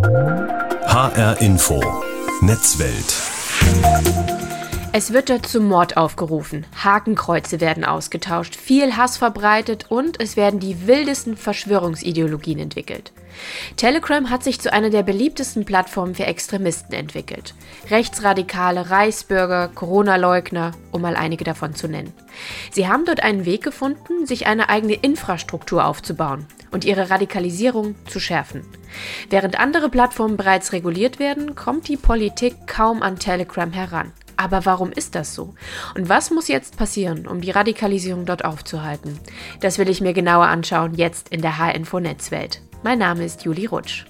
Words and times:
HR 0.00 1.40
Info. 1.40 1.80
Netzwelt 2.40 3.14
es 4.92 5.12
wird 5.12 5.28
dort 5.28 5.46
zum 5.46 5.66
Mord 5.66 5.96
aufgerufen, 5.96 6.64
Hakenkreuze 6.82 7.60
werden 7.60 7.84
ausgetauscht, 7.84 8.56
viel 8.56 8.96
Hass 8.96 9.18
verbreitet 9.18 9.86
und 9.90 10.20
es 10.20 10.36
werden 10.36 10.60
die 10.60 10.86
wildesten 10.86 11.36
Verschwörungsideologien 11.36 12.58
entwickelt. 12.58 13.12
Telegram 13.76 14.30
hat 14.30 14.42
sich 14.42 14.60
zu 14.60 14.72
einer 14.72 14.90
der 14.90 15.02
beliebtesten 15.02 15.64
Plattformen 15.64 16.14
für 16.14 16.24
Extremisten 16.24 16.94
entwickelt. 16.94 17.54
Rechtsradikale, 17.90 18.90
Reichsbürger, 18.90 19.68
Corona-Leugner, 19.68 20.72
um 20.90 21.02
mal 21.02 21.16
einige 21.16 21.44
davon 21.44 21.74
zu 21.74 21.86
nennen. 21.86 22.12
Sie 22.72 22.88
haben 22.88 23.04
dort 23.04 23.22
einen 23.22 23.44
Weg 23.44 23.62
gefunden, 23.62 24.26
sich 24.26 24.46
eine 24.46 24.68
eigene 24.68 24.94
Infrastruktur 24.94 25.84
aufzubauen 25.84 26.46
und 26.70 26.84
ihre 26.84 27.10
Radikalisierung 27.10 27.94
zu 28.06 28.20
schärfen. 28.20 28.62
Während 29.28 29.60
andere 29.60 29.90
Plattformen 29.90 30.36
bereits 30.36 30.72
reguliert 30.72 31.18
werden, 31.18 31.54
kommt 31.54 31.88
die 31.88 31.96
Politik 31.96 32.66
kaum 32.66 33.02
an 33.02 33.18
Telegram 33.18 33.72
heran. 33.72 34.12
Aber 34.38 34.64
warum 34.64 34.92
ist 34.92 35.16
das 35.16 35.34
so? 35.34 35.54
Und 35.96 36.08
was 36.08 36.30
muss 36.30 36.46
jetzt 36.46 36.76
passieren, 36.76 37.26
um 37.26 37.40
die 37.40 37.50
Radikalisierung 37.50 38.24
dort 38.24 38.44
aufzuhalten? 38.44 39.18
Das 39.60 39.78
will 39.78 39.88
ich 39.88 40.00
mir 40.00 40.12
genauer 40.12 40.46
anschauen, 40.46 40.94
jetzt 40.94 41.28
in 41.30 41.42
der 41.42 41.58
H-Info-Netzwelt. 41.58 42.62
Mein 42.84 43.00
Name 43.00 43.24
ist 43.24 43.42
Juli 43.42 43.66
Rutsch. 43.66 44.06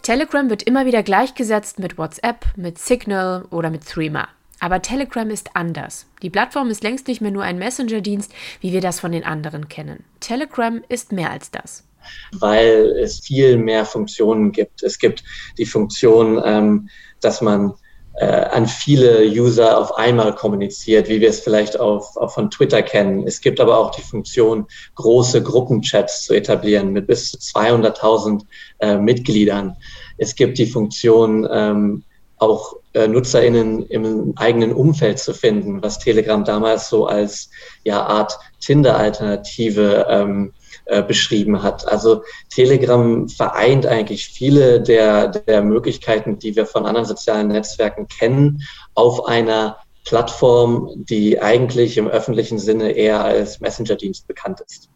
Telegram 0.00 0.48
wird 0.48 0.62
immer 0.62 0.86
wieder 0.86 1.02
gleichgesetzt 1.02 1.78
mit 1.78 1.98
WhatsApp, 1.98 2.46
mit 2.56 2.78
Signal 2.78 3.44
oder 3.50 3.68
mit 3.68 3.86
Threema. 3.86 4.26
Aber 4.60 4.80
Telegram 4.80 5.28
ist 5.28 5.54
anders. 5.54 6.06
Die 6.22 6.30
Plattform 6.30 6.70
ist 6.70 6.82
längst 6.82 7.06
nicht 7.06 7.20
mehr 7.20 7.30
nur 7.30 7.44
ein 7.44 7.58
Messenger-Dienst, 7.58 8.32
wie 8.60 8.72
wir 8.72 8.80
das 8.80 8.98
von 8.98 9.12
den 9.12 9.24
anderen 9.24 9.68
kennen. 9.68 10.04
Telegram 10.20 10.82
ist 10.88 11.12
mehr 11.12 11.30
als 11.30 11.50
das 11.50 11.84
weil 12.32 12.96
es 13.00 13.20
viel 13.20 13.56
mehr 13.56 13.84
Funktionen 13.84 14.52
gibt. 14.52 14.82
Es 14.82 14.98
gibt 14.98 15.22
die 15.58 15.66
Funktion, 15.66 16.40
ähm, 16.44 16.88
dass 17.20 17.40
man 17.40 17.74
äh, 18.14 18.26
an 18.26 18.66
viele 18.66 19.24
User 19.24 19.78
auf 19.78 19.96
einmal 19.96 20.34
kommuniziert, 20.34 21.08
wie 21.08 21.20
wir 21.20 21.30
es 21.30 21.40
vielleicht 21.40 21.78
auf, 21.78 22.16
auch 22.16 22.32
von 22.32 22.50
Twitter 22.50 22.82
kennen. 22.82 23.26
Es 23.26 23.40
gibt 23.40 23.60
aber 23.60 23.78
auch 23.78 23.92
die 23.92 24.02
Funktion, 24.02 24.66
große 24.96 25.42
Gruppenchats 25.42 26.24
zu 26.24 26.34
etablieren 26.34 26.92
mit 26.92 27.06
bis 27.06 27.30
zu 27.30 27.38
200.000 27.38 28.42
äh, 28.80 28.96
Mitgliedern. 28.96 29.76
Es 30.18 30.34
gibt 30.34 30.58
die 30.58 30.66
Funktion, 30.66 31.48
ähm, 31.50 32.04
auch 32.40 32.76
äh, 32.94 33.06
NutzerInnen 33.06 33.86
im 33.86 34.32
eigenen 34.36 34.72
Umfeld 34.72 35.18
zu 35.18 35.34
finden, 35.34 35.82
was 35.82 35.98
Telegram 35.98 36.44
damals 36.44 36.88
so 36.88 37.06
als 37.06 37.50
ja, 37.84 38.02
Art 38.02 38.38
Tinder-Alternative 38.60 40.06
ähm, 40.08 40.52
äh, 40.86 41.02
beschrieben 41.02 41.62
hat. 41.62 41.86
Also 41.86 42.22
Telegram 42.48 43.28
vereint 43.28 43.86
eigentlich 43.86 44.28
viele 44.28 44.80
der, 44.80 45.28
der 45.28 45.62
Möglichkeiten, 45.62 46.38
die 46.38 46.56
wir 46.56 46.66
von 46.66 46.86
anderen 46.86 47.06
sozialen 47.06 47.48
Netzwerken 47.48 48.08
kennen, 48.08 48.62
auf 48.94 49.26
einer 49.26 49.78
Plattform, 50.04 50.90
die 50.96 51.40
eigentlich 51.40 51.96
im 51.98 52.08
öffentlichen 52.08 52.58
Sinne 52.58 52.92
eher 52.92 53.22
als 53.22 53.60
Messenger-Dienst 53.60 54.26
bekannt 54.26 54.60
ist. 54.66 54.88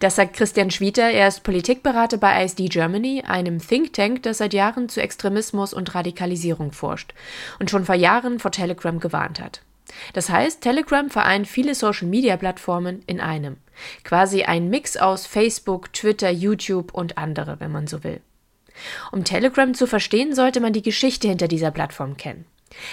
Das 0.00 0.16
sagt 0.16 0.34
Christian 0.34 0.70
Schwieter. 0.70 1.10
Er 1.10 1.28
ist 1.28 1.42
Politikberater 1.42 2.18
bei 2.18 2.44
ISD 2.44 2.68
Germany, 2.68 3.24
einem 3.26 3.58
Think 3.58 3.94
Tank, 3.94 4.22
das 4.22 4.38
seit 4.38 4.54
Jahren 4.54 4.88
zu 4.88 5.00
Extremismus 5.00 5.72
und 5.72 5.94
Radikalisierung 5.94 6.72
forscht 6.72 7.14
und 7.58 7.70
schon 7.70 7.84
vor 7.84 7.94
Jahren 7.94 8.38
vor 8.38 8.52
Telegram 8.52 9.00
gewarnt 9.00 9.40
hat. 9.40 9.62
Das 10.12 10.30
heißt, 10.30 10.60
Telegram 10.60 11.10
vereint 11.10 11.48
viele 11.48 11.74
Social-Media-Plattformen 11.74 13.02
in 13.06 13.20
einem. 13.20 13.56
Quasi 14.04 14.42
ein 14.42 14.68
Mix 14.68 14.96
aus 14.96 15.26
Facebook, 15.26 15.92
Twitter, 15.92 16.30
YouTube 16.30 16.92
und 16.94 17.18
andere, 17.18 17.60
wenn 17.60 17.72
man 17.72 17.86
so 17.86 18.04
will. 18.04 18.20
Um 19.12 19.24
Telegram 19.24 19.74
zu 19.74 19.86
verstehen, 19.86 20.34
sollte 20.34 20.60
man 20.60 20.72
die 20.72 20.82
Geschichte 20.82 21.28
hinter 21.28 21.48
dieser 21.48 21.70
Plattform 21.70 22.16
kennen. 22.16 22.46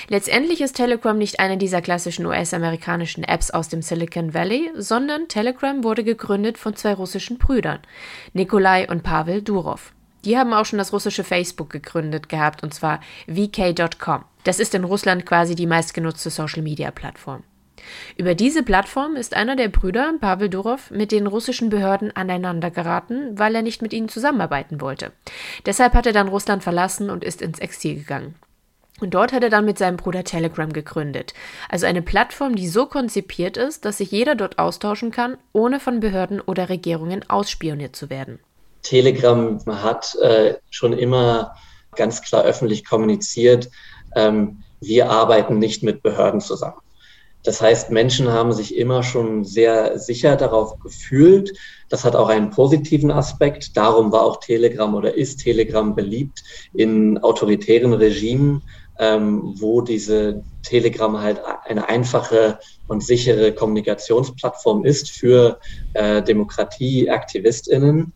Letztendlich 0.07 0.61
ist 0.61 0.75
Telegram 0.75 1.17
nicht 1.17 1.39
eine 1.39 1.57
dieser 1.57 1.81
klassischen 1.81 2.25
US-amerikanischen 2.25 3.23
Apps 3.23 3.51
aus 3.51 3.69
dem 3.69 3.81
Silicon 3.81 4.33
Valley, 4.33 4.71
sondern 4.75 5.27
Telegram 5.27 5.83
wurde 5.83 6.03
gegründet 6.03 6.57
von 6.57 6.75
zwei 6.75 6.93
russischen 6.93 7.37
Brüdern, 7.37 7.79
Nikolai 8.33 8.89
und 8.89 9.03
Pavel 9.03 9.41
Durov. 9.41 9.93
Die 10.25 10.37
haben 10.37 10.53
auch 10.53 10.65
schon 10.65 10.79
das 10.79 10.93
russische 10.93 11.23
Facebook 11.23 11.69
gegründet 11.69 12.27
gehabt, 12.27 12.63
und 12.63 12.73
zwar 12.73 13.01
vk.com. 13.27 14.25
Das 14.43 14.59
ist 14.59 14.73
in 14.73 14.83
Russland 14.83 15.25
quasi 15.25 15.55
die 15.55 15.67
meistgenutzte 15.67 16.31
Social-Media-Plattform. 16.31 17.43
Über 18.17 18.35
diese 18.35 18.63
Plattform 18.63 19.15
ist 19.15 19.35
einer 19.35 19.55
der 19.55 19.69
Brüder, 19.69 20.13
Pavel 20.19 20.49
Durov, 20.49 20.91
mit 20.91 21.11
den 21.11 21.27
russischen 21.27 21.69
Behörden 21.69 22.15
aneinander 22.15 22.71
geraten, 22.71 23.37
weil 23.37 23.55
er 23.55 23.61
nicht 23.61 23.81
mit 23.81 23.93
ihnen 23.93 24.09
zusammenarbeiten 24.09 24.81
wollte. 24.81 25.11
Deshalb 25.65 25.93
hat 25.93 26.05
er 26.05 26.13
dann 26.13 26.27
Russland 26.27 26.63
verlassen 26.63 27.09
und 27.09 27.23
ist 27.23 27.41
ins 27.41 27.59
Exil 27.59 27.95
gegangen. 27.95 28.35
Und 28.99 29.13
dort 29.13 29.31
hat 29.31 29.43
er 29.43 29.49
dann 29.49 29.65
mit 29.65 29.77
seinem 29.77 29.97
Bruder 29.97 30.23
Telegram 30.23 30.73
gegründet. 30.73 31.33
Also 31.69 31.85
eine 31.85 32.01
Plattform, 32.01 32.55
die 32.55 32.67
so 32.67 32.87
konzipiert 32.87 33.55
ist, 33.55 33.85
dass 33.85 33.99
sich 33.99 34.11
jeder 34.11 34.33
dort 34.35 34.57
austauschen 34.57 35.11
kann, 35.11 35.37
ohne 35.53 35.79
von 35.79 35.99
Behörden 35.99 36.41
oder 36.41 36.69
Regierungen 36.69 37.29
ausspioniert 37.29 37.95
zu 37.95 38.09
werden. 38.09 38.39
Telegram 38.81 39.59
hat 39.67 40.15
äh, 40.15 40.55
schon 40.71 40.93
immer 40.93 41.55
ganz 41.95 42.21
klar 42.21 42.43
öffentlich 42.43 42.85
kommuniziert, 42.85 43.69
ähm, 44.15 44.63
wir 44.79 45.09
arbeiten 45.09 45.59
nicht 45.59 45.83
mit 45.83 46.03
Behörden 46.03 46.39
zusammen. 46.39 46.77
Das 47.43 47.61
heißt, 47.61 47.91
Menschen 47.91 48.27
haben 48.27 48.51
sich 48.51 48.75
immer 48.75 49.03
schon 49.03 49.45
sehr 49.45 49.99
sicher 49.99 50.35
darauf 50.35 50.79
gefühlt. 50.79 51.57
Das 51.89 52.03
hat 52.03 52.15
auch 52.15 52.29
einen 52.29 52.49
positiven 52.49 53.11
Aspekt. 53.11 53.77
Darum 53.77 54.11
war 54.11 54.23
auch 54.23 54.39
Telegram 54.39 54.93
oder 54.93 55.13
ist 55.13 55.37
Telegram 55.37 55.95
beliebt 55.95 56.43
in 56.73 57.17
autoritären 57.19 57.93
Regimen, 57.93 58.63
ähm, 58.99 59.53
wo 59.57 59.81
diese 59.81 60.43
Telegram 60.63 61.21
halt 61.21 61.41
eine 61.65 61.87
einfache 61.87 62.59
und 62.87 63.03
sichere 63.03 63.53
Kommunikationsplattform 63.53 64.83
ist 64.83 65.09
für 65.09 65.59
äh, 65.93 66.21
Demokratieaktivistinnen. 66.21 68.13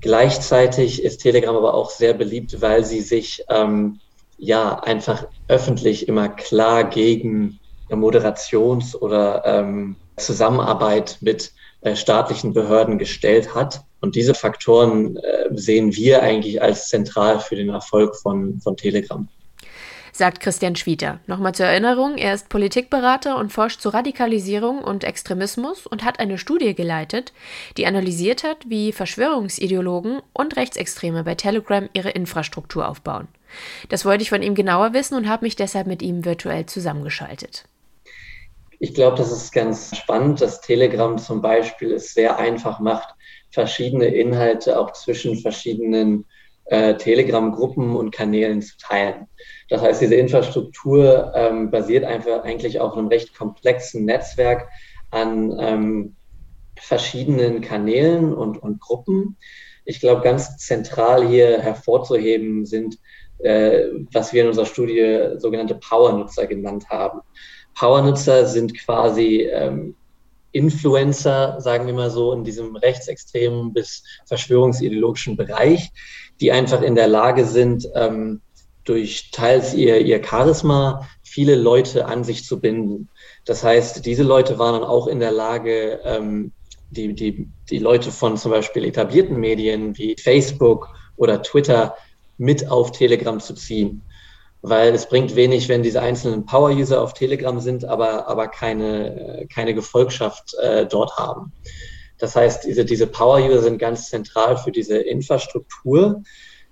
Gleichzeitig 0.00 1.02
ist 1.02 1.18
Telegram 1.18 1.56
aber 1.56 1.74
auch 1.74 1.90
sehr 1.90 2.14
beliebt, 2.14 2.60
weil 2.60 2.84
sie 2.84 3.00
sich 3.00 3.44
ähm, 3.48 4.00
ja 4.38 4.80
einfach 4.80 5.28
öffentlich 5.48 6.08
immer 6.08 6.28
klar 6.28 6.84
gegen 6.84 7.59
Moderations- 7.96 8.94
oder 8.94 9.42
ähm, 9.44 9.96
Zusammenarbeit 10.16 11.18
mit 11.20 11.52
äh, 11.80 11.96
staatlichen 11.96 12.52
Behörden 12.52 12.98
gestellt 12.98 13.54
hat. 13.54 13.82
Und 14.00 14.14
diese 14.14 14.34
Faktoren 14.34 15.16
äh, 15.16 15.48
sehen 15.52 15.94
wir 15.94 16.22
eigentlich 16.22 16.62
als 16.62 16.88
zentral 16.88 17.40
für 17.40 17.56
den 17.56 17.68
Erfolg 17.70 18.16
von, 18.16 18.60
von 18.60 18.76
Telegram 18.76 19.28
sagt 20.20 20.40
Christian 20.40 20.76
Schwieter. 20.76 21.18
Nochmal 21.26 21.54
zur 21.54 21.64
Erinnerung, 21.64 22.18
er 22.18 22.34
ist 22.34 22.50
Politikberater 22.50 23.38
und 23.38 23.54
forscht 23.54 23.80
zur 23.80 23.94
Radikalisierung 23.94 24.84
und 24.84 25.02
Extremismus 25.02 25.86
und 25.86 26.04
hat 26.04 26.20
eine 26.20 26.36
Studie 26.36 26.74
geleitet, 26.74 27.32
die 27.78 27.86
analysiert 27.86 28.44
hat, 28.44 28.58
wie 28.68 28.92
Verschwörungsideologen 28.92 30.20
und 30.34 30.56
Rechtsextreme 30.56 31.24
bei 31.24 31.36
Telegram 31.36 31.88
ihre 31.94 32.10
Infrastruktur 32.10 32.86
aufbauen. 32.86 33.28
Das 33.88 34.04
wollte 34.04 34.22
ich 34.22 34.28
von 34.28 34.42
ihm 34.42 34.54
genauer 34.54 34.92
wissen 34.92 35.16
und 35.16 35.26
habe 35.26 35.46
mich 35.46 35.56
deshalb 35.56 35.86
mit 35.86 36.02
ihm 36.02 36.26
virtuell 36.26 36.66
zusammengeschaltet. 36.66 37.64
Ich 38.82 38.94
glaube, 38.94 39.18
das 39.18 39.30
ist 39.30 39.52
ganz 39.52 39.94
spannend, 39.94 40.40
dass 40.40 40.62
Telegram 40.62 41.18
zum 41.18 41.42
Beispiel 41.42 41.92
es 41.92 42.14
sehr 42.14 42.38
einfach 42.38 42.80
macht, 42.80 43.14
verschiedene 43.50 44.06
Inhalte 44.06 44.80
auch 44.80 44.92
zwischen 44.94 45.36
verschiedenen 45.38 46.24
äh, 46.64 46.96
Telegram-Gruppen 46.96 47.94
und 47.94 48.10
Kanälen 48.10 48.62
zu 48.62 48.78
teilen. 48.78 49.26
Das 49.68 49.82
heißt, 49.82 50.00
diese 50.00 50.14
Infrastruktur 50.14 51.30
ähm, 51.34 51.70
basiert 51.70 52.04
einfach 52.04 52.42
eigentlich 52.42 52.80
auf 52.80 52.96
einem 52.96 53.08
recht 53.08 53.36
komplexen 53.36 54.06
Netzwerk 54.06 54.66
an 55.10 55.54
ähm, 55.60 56.16
verschiedenen 56.78 57.60
Kanälen 57.60 58.32
und, 58.32 58.62
und 58.62 58.80
Gruppen. 58.80 59.36
Ich 59.84 60.00
glaube, 60.00 60.22
ganz 60.22 60.56
zentral 60.56 61.28
hier 61.28 61.60
hervorzuheben 61.60 62.64
sind, 62.64 62.96
äh, 63.40 63.88
was 64.12 64.32
wir 64.32 64.42
in 64.42 64.48
unserer 64.48 64.66
Studie 64.66 65.34
sogenannte 65.36 65.74
Power-Nutzer 65.74 66.46
genannt 66.46 66.88
haben. 66.88 67.20
Power-Nutzer 67.80 68.46
sind 68.46 68.76
quasi 68.78 69.48
ähm, 69.50 69.94
Influencer, 70.52 71.58
sagen 71.62 71.86
wir 71.86 71.94
mal 71.94 72.10
so, 72.10 72.30
in 72.34 72.44
diesem 72.44 72.76
rechtsextremen 72.76 73.72
bis 73.72 74.04
verschwörungsideologischen 74.26 75.38
Bereich, 75.38 75.90
die 76.42 76.52
einfach 76.52 76.82
in 76.82 76.94
der 76.94 77.08
Lage 77.08 77.46
sind, 77.46 77.88
ähm, 77.94 78.42
durch 78.84 79.30
teils 79.30 79.72
ihr, 79.72 79.98
ihr 79.98 80.22
Charisma 80.22 81.08
viele 81.22 81.54
Leute 81.56 82.04
an 82.04 82.22
sich 82.22 82.44
zu 82.44 82.60
binden. 82.60 83.08
Das 83.46 83.64
heißt, 83.64 84.04
diese 84.04 84.24
Leute 84.24 84.58
waren 84.58 84.74
dann 84.74 84.88
auch 84.88 85.06
in 85.06 85.18
der 85.18 85.32
Lage, 85.32 86.00
ähm, 86.04 86.52
die, 86.90 87.14
die, 87.14 87.48
die 87.70 87.78
Leute 87.78 88.12
von 88.12 88.36
zum 88.36 88.50
Beispiel 88.50 88.84
etablierten 88.84 89.40
Medien 89.40 89.96
wie 89.96 90.16
Facebook 90.20 90.90
oder 91.16 91.40
Twitter 91.40 91.94
mit 92.36 92.68
auf 92.68 92.92
Telegram 92.92 93.40
zu 93.40 93.54
ziehen. 93.54 94.02
Weil 94.62 94.94
es 94.94 95.08
bringt 95.08 95.36
wenig, 95.36 95.68
wenn 95.68 95.82
diese 95.82 96.02
einzelnen 96.02 96.44
Power-User 96.44 97.00
auf 97.00 97.14
Telegram 97.14 97.60
sind, 97.60 97.84
aber, 97.84 98.28
aber 98.28 98.48
keine, 98.48 99.46
keine 99.52 99.74
Gefolgschaft 99.74 100.54
äh, 100.60 100.86
dort 100.86 101.16
haben. 101.16 101.52
Das 102.18 102.36
heißt, 102.36 102.64
diese, 102.64 102.84
diese 102.84 103.06
Power-User 103.06 103.62
sind 103.62 103.78
ganz 103.78 104.10
zentral 104.10 104.58
für 104.58 104.70
diese 104.70 104.98
Infrastruktur. 104.98 106.22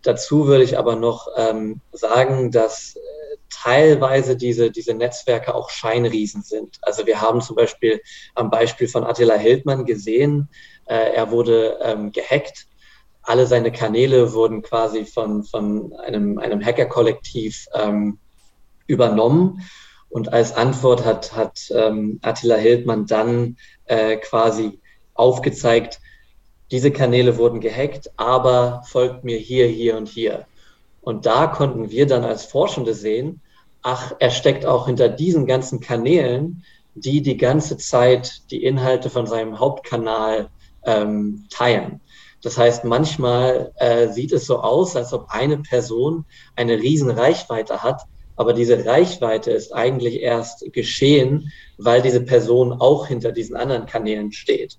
Dazu 0.03 0.47
würde 0.47 0.65
ich 0.65 0.79
aber 0.79 0.97
noch 0.97 1.29
ähm, 1.37 1.81
sagen, 1.93 2.53
dass 2.53 2.95
äh, 2.97 3.37
teilweise 3.51 4.37
diese, 4.37 4.71
diese 4.71 4.95
Netzwerke 4.95 5.55
auch 5.55 5.71
Scheinriesen 5.71 6.43
sind. 6.43 6.77
Also 6.83 7.07
wir 7.07 7.21
haben 7.21 7.41
zum 7.41 7.57
Beispiel 7.57 8.01
am 8.35 8.51
Beispiel 8.51 8.89
von 8.89 9.05
Attila 9.05 9.35
Hildmann 9.35 9.87
gesehen, 9.87 10.49
äh, 10.87 11.15
er 11.15 11.31
wurde 11.31 11.79
ähm, 11.83 12.13
gehackt. 12.13 12.67
Alle 13.23 13.47
seine 13.47 13.73
Kanäle 13.73 14.33
wurden 14.33 14.63
quasi 14.63 15.05
von, 15.05 15.45
von 15.45 15.93
einem, 15.95 16.39
einem 16.39 16.65
Hacker-Kollektiv 16.65 17.67
ähm, 17.75 18.19
übernommen. 18.87 19.63
Und 20.09 20.33
als 20.33 20.55
Antwort 20.55 21.05
hat, 21.05 21.37
hat 21.37 21.71
ähm, 21.71 22.19
Attila 22.23 22.57
Hildmann 22.57 23.07
dann 23.07 23.57
äh, 23.85 24.17
quasi 24.17 24.81
aufgezeigt, 25.15 26.01
diese 26.71 26.91
Kanäle 26.91 27.39
wurden 27.39 27.61
gehackt, 27.61 28.11
aber 28.17 28.83
folgt 28.87 29.25
mir 29.25 29.39
hier, 29.39 29.67
hier 29.67 29.97
und 29.97 30.09
hier. 30.09 30.47
Und 31.01 31.25
da 31.27 31.47
konnten 31.47 31.91
wir 31.91 32.07
dann 32.07 32.25
als 32.25 32.45
Forschende 32.45 32.95
sehen, 32.95 33.41
ach, 33.83 34.13
er 34.19 34.31
steckt 34.31 34.67
auch 34.67 34.87
hinter 34.87 35.09
diesen 35.09 35.47
ganzen 35.47 35.81
Kanälen, 35.81 36.65
die 36.95 37.23
die 37.23 37.37
ganze 37.37 37.77
Zeit 37.79 38.43
die 38.51 38.65
Inhalte 38.65 39.09
von 39.09 39.27
seinem 39.27 39.59
Hauptkanal 39.59 40.51
ähm, 40.85 41.47
teilen. 41.49 42.01
Das 42.43 42.57
heißt, 42.57 42.85
manchmal 42.85 43.73
äh, 43.77 44.09
sieht 44.09 44.33
es 44.33 44.47
so 44.47 44.61
aus, 44.61 44.95
als 44.97 45.13
ob 45.13 45.27
eine 45.31 45.59
Person 45.59 46.25
eine 46.55 46.79
riesen 46.79 47.11
Reichweite 47.11 47.83
hat, 47.83 48.03
aber 48.37 48.53
diese 48.53 48.87
Reichweite 48.87 49.51
ist 49.51 49.75
eigentlich 49.75 50.21
erst 50.21 50.73
geschehen, 50.73 51.53
weil 51.77 52.03
diese 52.03 52.21
Person 52.21 52.73
auch 52.73 53.09
hinter 53.09 53.33
diesen 53.33 53.57
anderen 53.57 53.87
Kanälen 53.87 54.31
steht. 54.31 54.79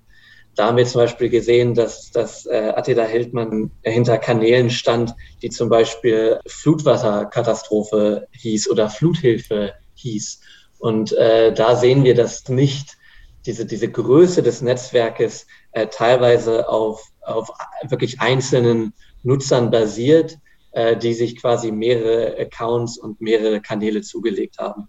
Da 0.56 0.68
haben 0.68 0.78
wir 0.78 0.86
zum 0.86 1.02
Beispiel 1.02 1.30
gesehen, 1.30 1.74
dass, 1.74 2.12
dass 2.12 2.46
äh, 2.46 2.74
Attila 2.76 3.04
Hildmann 3.04 3.72
hinter 3.84 4.18
Kanälen 4.18 4.70
stand, 4.70 5.14
die 5.42 5.50
zum 5.50 5.70
Beispiel 5.70 6.40
Flutwasserkatastrophe 6.48 8.28
hieß 8.32 8.70
oder 8.70 8.90
Fluthilfe 8.90 9.74
hieß. 9.96 10.40
Und 10.80 11.12
äh, 11.14 11.54
da 11.54 11.76
sehen 11.76 12.04
wir, 12.04 12.16
dass 12.16 12.48
nicht 12.48 12.98
diese, 13.46 13.66
diese 13.66 13.90
Größe 13.90 14.44
des 14.44 14.62
Netzwerkes 14.62 15.48
äh, 15.72 15.88
teilweise 15.88 16.68
auf, 16.68 17.04
auf 17.30 17.50
wirklich 17.88 18.20
einzelnen 18.22 18.94
Nutzern 19.24 19.72
basiert, 19.72 20.38
äh, 20.72 20.98
die 20.98 21.14
sich 21.14 21.40
quasi 21.40 21.72
mehrere 21.72 22.38
Accounts 22.40 22.98
und 22.98 23.22
mehrere 23.22 23.62
Kanäle 23.62 24.02
zugelegt 24.02 24.58
haben. 24.60 24.88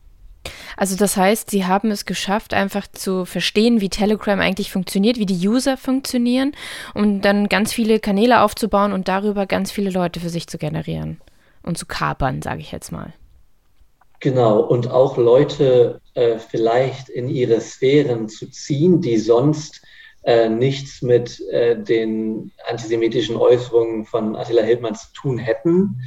Also 0.76 0.96
das 0.96 1.16
heißt, 1.16 1.50
sie 1.50 1.66
haben 1.66 1.90
es 1.90 2.06
geschafft, 2.06 2.54
einfach 2.54 2.86
zu 2.86 3.24
verstehen, 3.24 3.80
wie 3.80 3.90
Telegram 3.90 4.40
eigentlich 4.40 4.72
funktioniert, 4.72 5.18
wie 5.18 5.26
die 5.26 5.46
User 5.46 5.76
funktionieren, 5.76 6.52
um 6.94 7.20
dann 7.20 7.48
ganz 7.48 7.72
viele 7.72 8.00
Kanäle 8.00 8.40
aufzubauen 8.40 8.92
und 8.92 9.08
darüber 9.08 9.46
ganz 9.46 9.70
viele 9.70 9.90
Leute 9.90 10.20
für 10.20 10.30
sich 10.30 10.46
zu 10.46 10.58
generieren 10.58 11.20
und 11.62 11.76
zu 11.76 11.86
kapern, 11.86 12.40
sage 12.42 12.60
ich 12.60 12.72
jetzt 12.72 12.92
mal. 12.92 13.12
Genau, 14.20 14.60
und 14.60 14.90
auch 14.90 15.16
Leute 15.16 16.00
äh, 16.14 16.38
vielleicht 16.38 17.08
in 17.08 17.28
ihre 17.28 17.60
Sphären 17.60 18.28
zu 18.28 18.50
ziehen, 18.50 19.00
die 19.00 19.16
sonst 19.16 19.82
äh, 20.22 20.48
nichts 20.48 21.02
mit 21.02 21.40
äh, 21.50 21.76
den 21.82 22.52
antisemitischen 22.68 23.36
Äußerungen 23.36 24.04
von 24.04 24.36
Attila 24.36 24.62
Hildmann 24.62 24.94
zu 24.94 25.06
tun 25.14 25.38
hätten. 25.38 26.00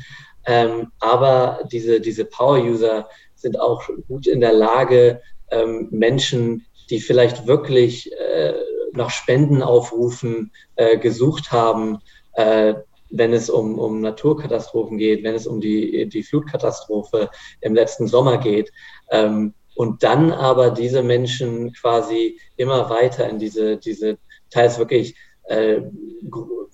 Ähm, 0.46 0.92
aber 1.00 1.64
diese, 1.72 2.02
diese 2.02 2.26
Power-User 2.26 3.08
sind 3.36 3.60
auch 3.60 3.84
gut 4.08 4.28
in 4.28 4.42
der 4.42 4.54
Lage, 4.54 5.22
ähm, 5.52 5.88
Menschen, 5.92 6.66
die 6.90 7.00
vielleicht 7.00 7.48
wirklich 7.48 8.12
äh, 8.14 8.54
nach 8.94 9.10
Spenden 9.10 9.64
aufrufen, 9.64 10.52
äh, 10.76 10.98
gesucht 10.98 11.52
haben, 11.52 12.00
äh, 12.34 12.76
wenn 13.10 13.34
es 13.34 13.50
um, 13.50 13.78
um 13.78 14.02
Naturkatastrophen 14.02 14.98
geht, 14.98 15.24
wenn 15.24 15.36
es 15.36 15.48
um 15.48 15.62
die, 15.62 16.08
die 16.10 16.24
Flutkatastrophe 16.24 17.30
im 17.62 17.76
letzten 17.76 18.08
Sommer 18.08 18.38
geht. 18.38 18.72
Ähm, 19.12 19.54
und 19.76 20.04
dann 20.04 20.32
aber 20.32 20.72
diese 20.72 21.04
Menschen 21.04 21.74
quasi 21.74 22.40
immer 22.58 22.90
weiter 22.90 23.28
in 23.30 23.40
diese, 23.40 23.78
diese 23.78 24.18
teils 24.50 24.78
wirklich 24.78 25.16
äh, 25.46 25.82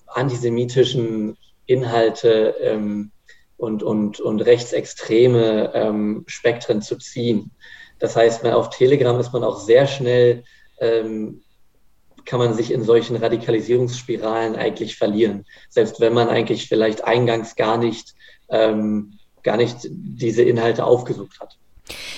antisemitischen 0.06 1.36
Inhalte 1.66 2.54
ähm, 2.60 3.12
und, 3.56 3.82
und, 3.82 4.20
und 4.20 4.40
rechtsextreme 4.40 5.72
ähm, 5.74 6.24
Spektren 6.26 6.82
zu 6.82 6.96
ziehen. 6.96 7.52
Das 7.98 8.16
heißt, 8.16 8.44
auf 8.46 8.70
Telegram 8.70 9.18
ist 9.20 9.32
man 9.32 9.44
auch 9.44 9.60
sehr 9.60 9.86
schnell, 9.86 10.44
ähm, 10.80 11.42
kann 12.24 12.38
man 12.38 12.54
sich 12.54 12.70
in 12.72 12.82
solchen 12.82 13.16
Radikalisierungsspiralen 13.16 14.56
eigentlich 14.56 14.96
verlieren. 14.96 15.46
Selbst 15.68 16.00
wenn 16.00 16.12
man 16.12 16.28
eigentlich 16.28 16.68
vielleicht 16.68 17.04
eingangs 17.04 17.56
gar 17.56 17.76
nicht, 17.76 18.14
ähm, 18.48 19.18
gar 19.42 19.56
nicht 19.56 19.78
diese 19.90 20.42
Inhalte 20.42 20.84
aufgesucht 20.84 21.40
hat. 21.40 21.59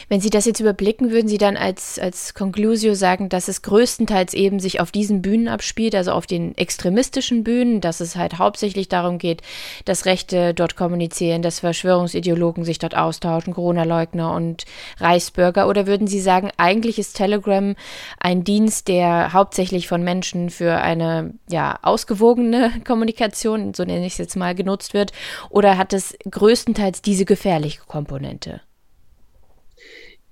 Wenn 0.09 0.21
Sie 0.21 0.31
das 0.31 0.47
jetzt 0.47 0.61
überblicken, 0.61 1.11
würden 1.11 1.29
Sie 1.29 1.39
dann 1.39 1.57
als, 1.57 1.99
als 1.99 2.35
Conclusio 2.35 2.95
sagen, 2.95 3.29
dass 3.29 3.49
es 3.49 3.63
größtenteils 3.63 4.35
eben 4.35 4.61
sich 4.61 4.81
auf 4.81 4.91
diesen 4.91 5.23
Bühnen 5.23 5.49
abspielt, 5.49 5.95
also 5.95 6.13
auf 6.13 6.27
den 6.27 6.57
extremistischen 6.57 7.45
Bühnen, 7.45 7.81
dass 7.81 8.01
es 8.01 8.17
halt 8.17 8.39
hauptsächlich 8.39 8.89
darum 8.89 9.19
geht, 9.19 9.43
dass 9.85 10.07
Rechte 10.07 10.55
dort 10.55 10.77
kommunizieren, 10.77 11.43
dass 11.43 11.61
Verschwörungsideologen 11.61 12.65
sich 12.65 12.79
dort 12.79 12.97
austauschen, 12.97 13.55
Corona-Leugner 13.55 14.35
und 14.35 14.65
Reichsbürger? 14.99 15.69
Oder 15.69 15.87
würden 15.87 16.07
Sie 16.07 16.21
sagen, 16.21 16.51
eigentlich 16.57 16.99
ist 16.99 17.17
Telegram 17.17 17.75
ein 18.19 18.45
Dienst, 18.45 18.89
der 18.89 19.33
hauptsächlich 19.33 19.89
von 19.89 20.03
Menschen 20.03 20.51
für 20.51 20.77
eine 20.77 21.35
ja, 21.49 21.79
ausgewogene 21.83 22.73
Kommunikation, 22.85 23.75
so 23.75 23.85
nenne 23.85 24.07
ich 24.07 24.15
es 24.15 24.19
jetzt 24.19 24.37
mal, 24.37 24.55
genutzt 24.55 24.95
wird? 24.95 25.13
Oder 25.51 25.79
hat 25.79 25.93
es 25.93 26.17
größtenteils 26.31 27.03
diese 27.03 27.25
gefährliche 27.25 27.81
Komponente? 27.87 28.61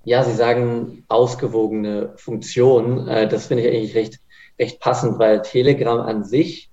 Ja, 0.03 0.23
Sie 0.23 0.33
sagen 0.33 1.03
ausgewogene 1.09 2.13
Funktion. 2.17 3.07
Äh, 3.07 3.27
das 3.27 3.47
finde 3.47 3.63
ich 3.63 3.75
eigentlich 3.75 3.95
recht, 3.95 4.19
recht 4.59 4.79
passend, 4.79 5.19
weil 5.19 5.41
Telegram 5.41 5.99
an 5.99 6.23
sich 6.23 6.69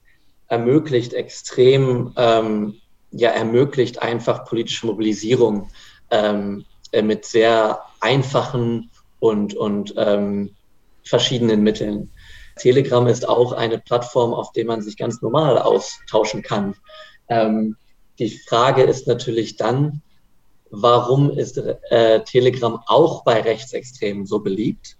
ermöglicht 0.48 1.12
extrem, 1.12 2.12
ähm, 2.16 2.74
ja, 3.10 3.30
ermöglicht 3.30 4.02
einfach 4.02 4.44
politische 4.44 4.86
Mobilisierung 4.86 5.68
ähm, 6.10 6.64
äh, 6.92 7.02
mit 7.02 7.26
sehr 7.26 7.80
einfachen 8.00 8.90
und, 9.20 9.54
und 9.54 9.94
ähm, 9.96 10.54
verschiedenen 11.04 11.62
Mitteln. 11.62 12.10
Telegram 12.56 13.06
ist 13.06 13.28
auch 13.28 13.52
eine 13.52 13.78
Plattform, 13.78 14.32
auf 14.32 14.52
der 14.52 14.64
man 14.64 14.82
sich 14.82 14.96
ganz 14.96 15.22
normal 15.22 15.58
austauschen 15.58 16.42
kann. 16.42 16.74
Ähm, 17.28 17.76
die 18.18 18.30
Frage 18.48 18.82
ist 18.82 19.06
natürlich 19.06 19.56
dann, 19.56 20.02
warum 20.70 21.30
ist 21.30 21.58
äh, 21.58 22.22
Telegram 22.24 22.80
auch 22.86 23.24
bei 23.24 23.40
Rechtsextremen 23.40 24.26
so 24.26 24.40
beliebt? 24.40 24.96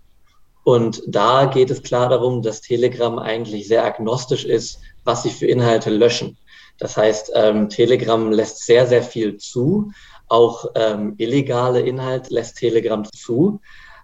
Und 0.64 1.02
da 1.06 1.46
geht 1.46 1.70
es 1.70 1.82
klar 1.82 2.10
darum, 2.10 2.42
dass 2.42 2.60
Telegram 2.60 3.18
eigentlich 3.18 3.68
sehr 3.68 3.84
agnostisch 3.84 4.44
ist, 4.44 4.80
was 5.04 5.22
sie 5.22 5.30
für 5.30 5.46
Inhalte 5.46 5.90
löschen. 5.90 6.36
Das 6.78 6.96
heißt, 6.96 7.32
ähm, 7.34 7.68
Telegram 7.68 8.30
lässt 8.30 8.64
sehr, 8.64 8.86
sehr 8.86 9.02
viel 9.02 9.38
zu. 9.38 9.90
Auch 10.28 10.66
ähm, 10.74 11.14
illegale 11.18 11.80
Inhalte 11.80 12.34
lässt 12.34 12.58
Telegram 12.58 13.04
zu. 13.04 13.60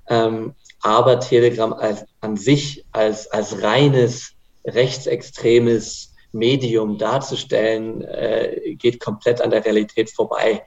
Ähm, 0.09 0.55
aber 0.81 1.21
Telegram 1.21 1.73
als, 1.73 2.05
an 2.21 2.37
sich 2.37 2.85
als, 2.93 3.27
als 3.31 3.63
reines 3.63 4.33
rechtsextremes 4.65 6.15
Medium 6.33 6.99
darzustellen, 6.99 8.03
äh, 8.03 8.75
geht 8.77 9.01
komplett 9.01 9.41
an 9.41 9.51
der 9.51 9.65
Realität 9.65 10.11
vorbei. 10.11 10.65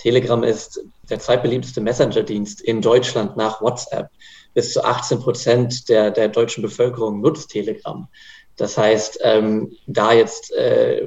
Telegram 0.00 0.42
ist 0.42 0.80
der 1.10 1.18
zweitbeliebteste 1.18 1.80
Messenger-Dienst 1.80 2.62
in 2.62 2.80
Deutschland 2.80 3.36
nach 3.36 3.60
WhatsApp. 3.60 4.08
Bis 4.54 4.72
zu 4.72 4.82
18 4.82 5.20
Prozent 5.20 5.88
der, 5.88 6.10
der 6.10 6.28
deutschen 6.28 6.62
Bevölkerung 6.62 7.20
nutzt 7.20 7.50
Telegram. 7.50 8.08
Das 8.56 8.78
heißt, 8.78 9.20
ähm, 9.22 9.76
da 9.86 10.12
jetzt 10.12 10.52
äh, 10.52 11.06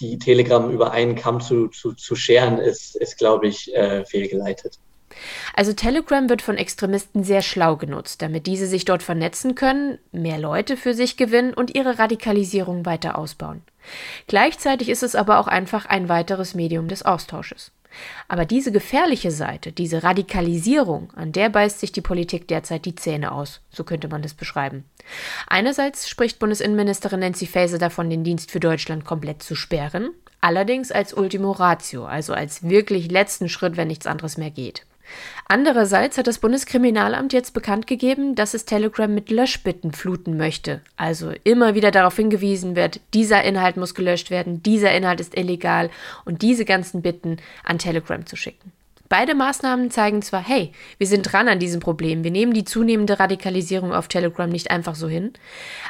die 0.00 0.18
Telegram 0.18 0.70
über 0.70 0.90
einen 0.90 1.14
Kamm 1.14 1.40
zu, 1.40 1.68
zu, 1.68 1.92
zu 1.92 2.16
scheren, 2.16 2.58
ist, 2.58 2.96
ist 2.96 3.16
glaube 3.16 3.46
ich, 3.46 3.72
äh, 3.74 4.04
fehlgeleitet. 4.04 4.78
Also 5.54 5.72
Telegram 5.72 6.28
wird 6.28 6.42
von 6.42 6.56
Extremisten 6.56 7.22
sehr 7.22 7.42
schlau 7.42 7.76
genutzt, 7.76 8.22
damit 8.22 8.46
diese 8.46 8.66
sich 8.66 8.84
dort 8.84 9.02
vernetzen 9.02 9.54
können, 9.54 9.98
mehr 10.10 10.38
Leute 10.38 10.76
für 10.76 10.94
sich 10.94 11.16
gewinnen 11.16 11.54
und 11.54 11.74
ihre 11.74 11.98
Radikalisierung 11.98 12.86
weiter 12.86 13.16
ausbauen. 13.18 13.62
Gleichzeitig 14.26 14.88
ist 14.88 15.02
es 15.02 15.14
aber 15.14 15.38
auch 15.38 15.48
einfach 15.48 15.86
ein 15.86 16.08
weiteres 16.08 16.54
Medium 16.54 16.88
des 16.88 17.04
Austausches. 17.04 17.72
Aber 18.28 18.44
diese 18.44 18.72
gefährliche 18.72 19.30
Seite, 19.30 19.72
diese 19.72 20.02
Radikalisierung, 20.02 21.12
an 21.14 21.32
der 21.32 21.48
beißt 21.48 21.80
sich 21.80 21.92
die 21.92 22.00
Politik 22.00 22.48
derzeit 22.48 22.84
die 22.84 22.94
Zähne 22.94 23.32
aus, 23.32 23.60
so 23.70 23.84
könnte 23.84 24.08
man 24.08 24.22
das 24.22 24.34
beschreiben. 24.34 24.84
Einerseits 25.46 26.08
spricht 26.08 26.38
Bundesinnenministerin 26.38 27.20
Nancy 27.20 27.46
Faeser 27.46 27.78
davon, 27.78 28.10
den 28.10 28.24
Dienst 28.24 28.50
für 28.50 28.60
Deutschland 28.60 29.04
komplett 29.04 29.42
zu 29.42 29.54
sperren, 29.54 30.10
allerdings 30.40 30.92
als 30.92 31.14
Ultimo 31.14 31.52
Ratio, 31.52 32.04
also 32.04 32.34
als 32.34 32.62
wirklich 32.68 33.10
letzten 33.10 33.48
Schritt, 33.48 33.76
wenn 33.76 33.88
nichts 33.88 34.06
anderes 34.06 34.36
mehr 34.36 34.50
geht. 34.50 34.84
Andererseits 35.46 36.18
hat 36.18 36.26
das 36.26 36.38
Bundeskriminalamt 36.38 37.32
jetzt 37.32 37.52
bekannt 37.52 37.86
gegeben, 37.86 38.34
dass 38.34 38.54
es 38.54 38.64
Telegram 38.64 39.12
mit 39.12 39.30
Löschbitten 39.30 39.92
fluten 39.92 40.36
möchte. 40.36 40.80
Also 40.96 41.32
immer 41.44 41.74
wieder 41.74 41.90
darauf 41.90 42.16
hingewiesen 42.16 42.76
wird, 42.76 43.00
dieser 43.12 43.42
Inhalt 43.44 43.76
muss 43.76 43.94
gelöscht 43.94 44.30
werden, 44.30 44.62
dieser 44.62 44.94
Inhalt 44.94 45.20
ist 45.20 45.36
illegal 45.36 45.90
und 46.24 46.42
diese 46.42 46.64
ganzen 46.64 47.02
Bitten 47.02 47.38
an 47.64 47.78
Telegram 47.78 48.24
zu 48.24 48.36
schicken. 48.36 48.72
Beide 49.12 49.34
Maßnahmen 49.34 49.90
zeigen 49.90 50.22
zwar, 50.22 50.42
hey, 50.42 50.72
wir 50.96 51.06
sind 51.06 51.24
dran 51.24 51.46
an 51.46 51.58
diesem 51.58 51.80
Problem, 51.80 52.24
wir 52.24 52.30
nehmen 52.30 52.54
die 52.54 52.64
zunehmende 52.64 53.20
Radikalisierung 53.20 53.92
auf 53.92 54.08
Telegram 54.08 54.48
nicht 54.48 54.70
einfach 54.70 54.94
so 54.94 55.06
hin, 55.06 55.34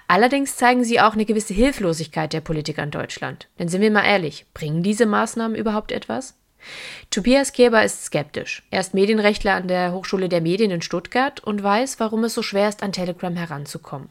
allerdings 0.09 0.57
zeigen 0.57 0.83
sie 0.83 1.01
auch 1.01 1.13
eine 1.13 1.25
gewisse 1.25 1.55
Hilflosigkeit 1.55 2.33
der 2.33 2.41
Politiker 2.41 2.83
in 2.83 2.91
Deutschland. 2.91 3.47
Denn 3.61 3.69
sind 3.69 3.81
wir 3.81 3.93
mal 3.93 4.05
ehrlich, 4.05 4.45
bringen 4.55 4.83
diese 4.83 5.07
Maßnahmen 5.07 5.57
überhaupt 5.57 5.93
etwas? 5.93 6.35
Tobias 7.11 7.53
Keber 7.53 7.85
ist 7.85 8.05
skeptisch. 8.05 8.63
Er 8.71 8.81
ist 8.81 8.95
Medienrechtler 8.95 9.55
an 9.55 9.69
der 9.69 9.93
Hochschule 9.93 10.29
der 10.29 10.41
Medien 10.41 10.71
in 10.71 10.83
Stuttgart 10.83 11.41
und 11.41 11.63
weiß, 11.63 12.01
warum 12.01 12.25
es 12.25 12.35
so 12.35 12.43
schwer 12.43 12.69
ist, 12.69 12.83
an 12.83 12.93
Telegram 12.93 13.35
heranzukommen. 13.37 14.09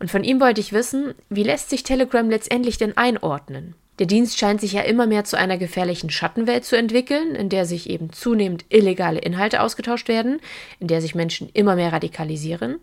Und 0.00 0.10
von 0.10 0.24
ihm 0.24 0.40
wollte 0.40 0.60
ich 0.60 0.72
wissen, 0.72 1.14
wie 1.28 1.44
lässt 1.44 1.70
sich 1.70 1.82
Telegram 1.82 2.28
letztendlich 2.28 2.78
denn 2.78 2.96
einordnen? 2.96 3.74
Der 4.00 4.06
Dienst 4.06 4.38
scheint 4.38 4.60
sich 4.60 4.72
ja 4.72 4.82
immer 4.82 5.06
mehr 5.06 5.22
zu 5.24 5.38
einer 5.38 5.56
gefährlichen 5.56 6.10
Schattenwelt 6.10 6.64
zu 6.64 6.76
entwickeln, 6.76 7.36
in 7.36 7.48
der 7.48 7.64
sich 7.64 7.88
eben 7.88 8.12
zunehmend 8.12 8.64
illegale 8.68 9.20
Inhalte 9.20 9.60
ausgetauscht 9.62 10.08
werden, 10.08 10.40
in 10.80 10.88
der 10.88 11.00
sich 11.00 11.14
Menschen 11.14 11.48
immer 11.52 11.76
mehr 11.76 11.92
radikalisieren. 11.92 12.80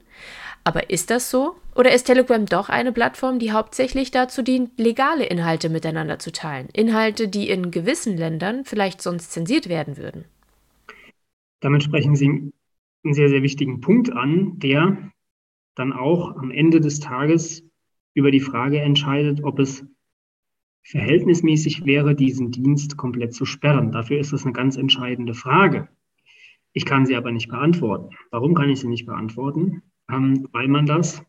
Aber 0.64 0.90
ist 0.90 1.10
das 1.10 1.32
so? 1.32 1.56
Oder 1.76 1.94
ist 1.94 2.04
Telegram 2.04 2.46
doch 2.46 2.70
eine 2.70 2.92
Plattform, 2.92 3.40
die 3.40 3.52
hauptsächlich 3.52 4.12
dazu 4.12 4.42
dient, 4.44 4.78
legale 4.78 5.26
Inhalte 5.26 5.70
miteinander 5.70 6.20
zu 6.20 6.32
teilen? 6.32 6.70
Inhalte, 6.74 7.28
die 7.28 7.50
in 7.50 7.72
gewissen 7.72 8.18
Ländern 8.18 8.66
vielleicht 8.66 9.02
sonst 9.02 9.32
zensiert 9.32 9.70
werden 9.70 9.98
würden? 9.98 10.26
Damit 11.62 11.84
sprechen 11.84 12.16
Sie 12.16 12.28
einen 12.28 13.14
sehr, 13.14 13.30
sehr 13.30 13.42
wichtigen 13.42 13.82
Punkt 13.82 14.12
an, 14.12 14.60
der 14.60 15.12
dann 15.76 15.94
auch 15.94 16.36
am 16.36 16.52
Ende 16.52 16.82
des 16.82 17.00
Tages 17.00 17.64
über 18.14 18.30
die 18.30 18.42
Frage 18.42 18.82
entscheidet, 18.82 19.44
ob 19.44 19.60
es 19.60 19.86
verhältnismäßig 20.84 21.86
wäre, 21.86 22.16
diesen 22.16 22.52
Dienst 22.52 22.98
komplett 22.98 23.34
zu 23.34 23.46
sperren. 23.46 23.92
Dafür 23.92 24.20
ist 24.20 24.34
das 24.34 24.44
eine 24.44 24.54
ganz 24.54 24.78
entscheidende 24.78 25.34
Frage. 25.34 25.88
Ich 26.74 26.86
kann 26.86 27.06
sie 27.06 27.16
aber 27.16 27.32
nicht 27.32 27.50
beantworten. 27.50 28.16
Warum 28.32 28.54
kann 28.54 28.70
ich 28.70 28.80
sie 28.80 28.88
nicht 28.88 29.06
beantworten? 29.06 29.84
Ähm, 30.12 30.48
weil 30.52 30.68
man 30.68 30.86
das 30.86 31.24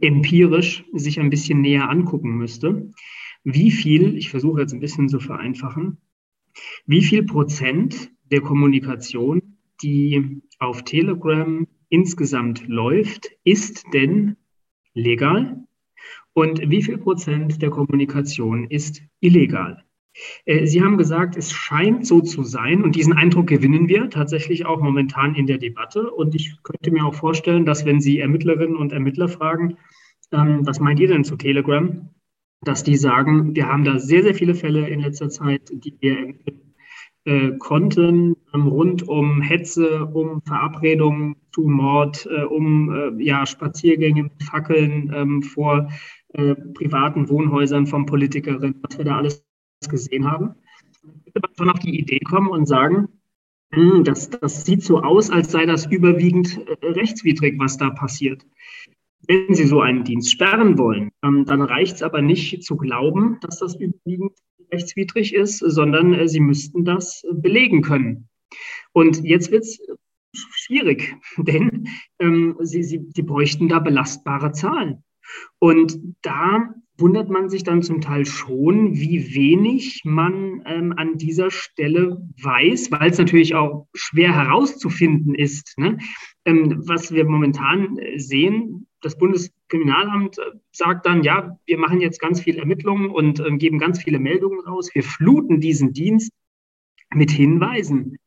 empirisch 0.00 0.84
sich 0.92 1.20
ein 1.20 1.30
bisschen 1.30 1.60
näher 1.60 1.88
angucken 1.88 2.36
müsste. 2.36 2.90
Wie 3.44 3.70
viel, 3.70 4.16
ich 4.16 4.30
versuche 4.30 4.62
jetzt 4.62 4.72
ein 4.72 4.80
bisschen 4.80 5.08
zu 5.08 5.20
vereinfachen, 5.20 5.98
wie 6.86 7.02
viel 7.02 7.24
Prozent 7.24 8.10
der 8.30 8.40
Kommunikation, 8.40 9.56
die 9.82 10.40
auf 10.58 10.82
Telegram 10.84 11.66
insgesamt 11.88 12.66
läuft, 12.68 13.30
ist 13.44 13.84
denn 13.92 14.36
legal? 14.94 15.64
Und 16.32 16.70
wie 16.70 16.82
viel 16.82 16.98
Prozent 16.98 17.60
der 17.62 17.70
Kommunikation 17.70 18.64
ist 18.70 19.02
illegal? 19.20 19.84
Äh, 20.44 20.66
Sie 20.66 20.82
haben 20.82 20.98
gesagt, 20.98 21.36
es 21.36 21.52
scheint 21.52 22.06
so 22.06 22.20
zu 22.20 22.44
sein 22.44 22.82
und 22.82 22.96
diesen 22.96 23.12
Eindruck 23.12 23.46
gewinnen 23.46 23.88
wir 23.88 24.10
tatsächlich 24.10 24.66
auch 24.66 24.80
momentan 24.80 25.34
in 25.34 25.46
der 25.46 25.58
Debatte. 25.58 26.10
Und 26.10 26.34
ich 26.34 26.56
könnte 26.62 26.90
mir 26.90 27.04
auch 27.04 27.14
vorstellen, 27.14 27.64
dass 27.64 27.84
wenn 27.84 28.00
Sie 28.00 28.20
Ermittlerinnen 28.20 28.76
und 28.76 28.92
Ermittler 28.92 29.28
fragen, 29.28 29.76
ähm, 30.32 30.66
was 30.66 30.80
meint 30.80 31.00
ihr 31.00 31.08
denn 31.08 31.24
zu 31.24 31.36
Telegram, 31.36 32.10
dass 32.62 32.82
die 32.82 32.96
sagen, 32.96 33.54
wir 33.54 33.68
haben 33.68 33.84
da 33.84 33.98
sehr, 33.98 34.22
sehr 34.22 34.34
viele 34.34 34.54
Fälle 34.54 34.88
in 34.88 35.00
letzter 35.00 35.28
Zeit, 35.28 35.70
die 35.72 35.94
wir 36.00 36.18
ermitteln 36.18 36.74
äh, 37.26 37.52
konnten, 37.58 38.36
ähm, 38.52 38.66
rund 38.66 39.08
um 39.08 39.40
Hetze, 39.40 40.06
um 40.06 40.42
Verabredungen 40.42 41.36
zu 41.52 41.62
Mord, 41.62 42.26
äh, 42.30 42.44
um 42.44 43.18
ja, 43.18 43.46
Spaziergänge 43.46 44.24
mit 44.24 44.42
Fackeln 44.42 45.12
ähm, 45.14 45.42
vor 45.42 45.88
privaten 46.74 47.28
Wohnhäusern 47.28 47.86
von 47.86 48.06
Politikerinnen, 48.06 48.80
was 48.82 48.98
wir 48.98 49.04
da 49.04 49.18
alles 49.18 49.46
gesehen 49.88 50.30
haben, 50.30 50.54
schon 51.56 51.70
auf 51.70 51.78
die 51.78 51.98
Idee 51.98 52.20
kommen 52.20 52.48
und 52.48 52.66
sagen, 52.66 53.08
hm, 53.72 54.04
das, 54.04 54.30
das 54.30 54.64
sieht 54.64 54.82
so 54.82 55.02
aus, 55.02 55.30
als 55.30 55.50
sei 55.50 55.66
das 55.66 55.86
überwiegend 55.86 56.60
äh, 56.66 56.86
rechtswidrig, 56.86 57.58
was 57.58 57.76
da 57.76 57.90
passiert. 57.90 58.46
Wenn 59.26 59.54
Sie 59.54 59.66
so 59.66 59.80
einen 59.80 60.04
Dienst 60.04 60.30
sperren 60.30 60.78
wollen, 60.78 61.10
ähm, 61.22 61.44
dann 61.46 61.62
reicht 61.62 61.96
es 61.96 62.02
aber 62.02 62.22
nicht 62.22 62.62
zu 62.62 62.76
glauben, 62.76 63.38
dass 63.40 63.58
das 63.58 63.74
überwiegend 63.74 64.32
rechtswidrig 64.70 65.34
ist, 65.34 65.58
sondern 65.58 66.14
äh, 66.14 66.28
Sie 66.28 66.40
müssten 66.40 66.84
das 66.84 67.22
belegen 67.32 67.82
können. 67.82 68.28
Und 68.92 69.24
jetzt 69.24 69.50
wird 69.50 69.64
es 69.64 69.80
schwierig, 70.32 71.16
denn 71.38 71.88
ähm, 72.18 72.56
Sie, 72.60 72.82
Sie, 72.82 73.06
Sie 73.14 73.22
bräuchten 73.22 73.68
da 73.68 73.78
belastbare 73.78 74.52
Zahlen. 74.52 75.02
Und 75.58 75.98
da 76.22 76.74
wundert 76.96 77.28
man 77.28 77.48
sich 77.48 77.64
dann 77.64 77.82
zum 77.82 78.00
Teil 78.00 78.24
schon, 78.24 78.94
wie 78.94 79.34
wenig 79.34 80.02
man 80.04 80.62
ähm, 80.66 80.92
an 80.96 81.16
dieser 81.18 81.50
Stelle 81.50 82.22
weiß, 82.40 82.92
weil 82.92 83.10
es 83.10 83.18
natürlich 83.18 83.54
auch 83.54 83.88
schwer 83.94 84.34
herauszufinden 84.34 85.34
ist. 85.34 85.76
Ne? 85.76 85.98
Ähm, 86.44 86.82
was 86.86 87.12
wir 87.12 87.24
momentan 87.24 87.98
äh, 87.98 88.18
sehen, 88.18 88.86
das 89.00 89.18
Bundeskriminalamt 89.18 90.38
äh, 90.38 90.42
sagt 90.70 91.06
dann, 91.06 91.24
ja, 91.24 91.58
wir 91.66 91.78
machen 91.78 92.00
jetzt 92.00 92.20
ganz 92.20 92.40
viele 92.40 92.60
Ermittlungen 92.60 93.10
und 93.10 93.40
äh, 93.40 93.56
geben 93.56 93.78
ganz 93.78 94.02
viele 94.02 94.20
Meldungen 94.20 94.60
raus. 94.60 94.90
Wir 94.94 95.02
fluten 95.02 95.60
diesen 95.60 95.92
Dienst 95.92 96.32
mit 97.12 97.30
Hinweisen. 97.30 98.18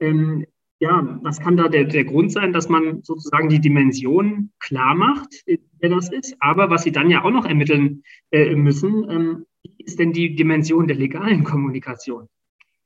Ähm, 0.00 0.46
ja, 0.78 1.18
was 1.22 1.40
kann 1.40 1.56
da 1.56 1.68
der, 1.68 1.84
der 1.84 2.04
Grund 2.04 2.32
sein, 2.32 2.52
dass 2.52 2.68
man 2.68 3.02
sozusagen 3.02 3.48
die 3.48 3.60
Dimension 3.60 4.50
klar 4.58 4.94
macht, 4.94 5.42
wer 5.46 5.90
das 5.90 6.12
ist? 6.12 6.36
Aber 6.40 6.70
was 6.70 6.82
Sie 6.82 6.92
dann 6.92 7.10
ja 7.10 7.24
auch 7.24 7.30
noch 7.30 7.46
ermitteln 7.46 8.02
äh, 8.30 8.54
müssen, 8.54 9.08
ähm, 9.10 9.46
ist 9.78 9.98
denn 9.98 10.12
die 10.12 10.34
Dimension 10.36 10.86
der 10.86 10.96
legalen 10.96 11.44
Kommunikation? 11.44 12.28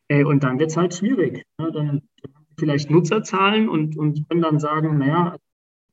Äh, 0.08 0.24
und 0.24 0.44
dann 0.44 0.58
wird 0.58 0.70
es 0.70 0.76
halt 0.76 0.94
schwierig. 0.94 1.44
Ne? 1.58 1.72
Dann 1.72 2.02
vielleicht 2.58 2.90
Nutzerzahlen 2.90 3.68
und, 3.68 3.96
und 3.96 4.28
können 4.28 4.42
dann 4.42 4.60
sagen, 4.60 4.98
naja, 4.98 5.36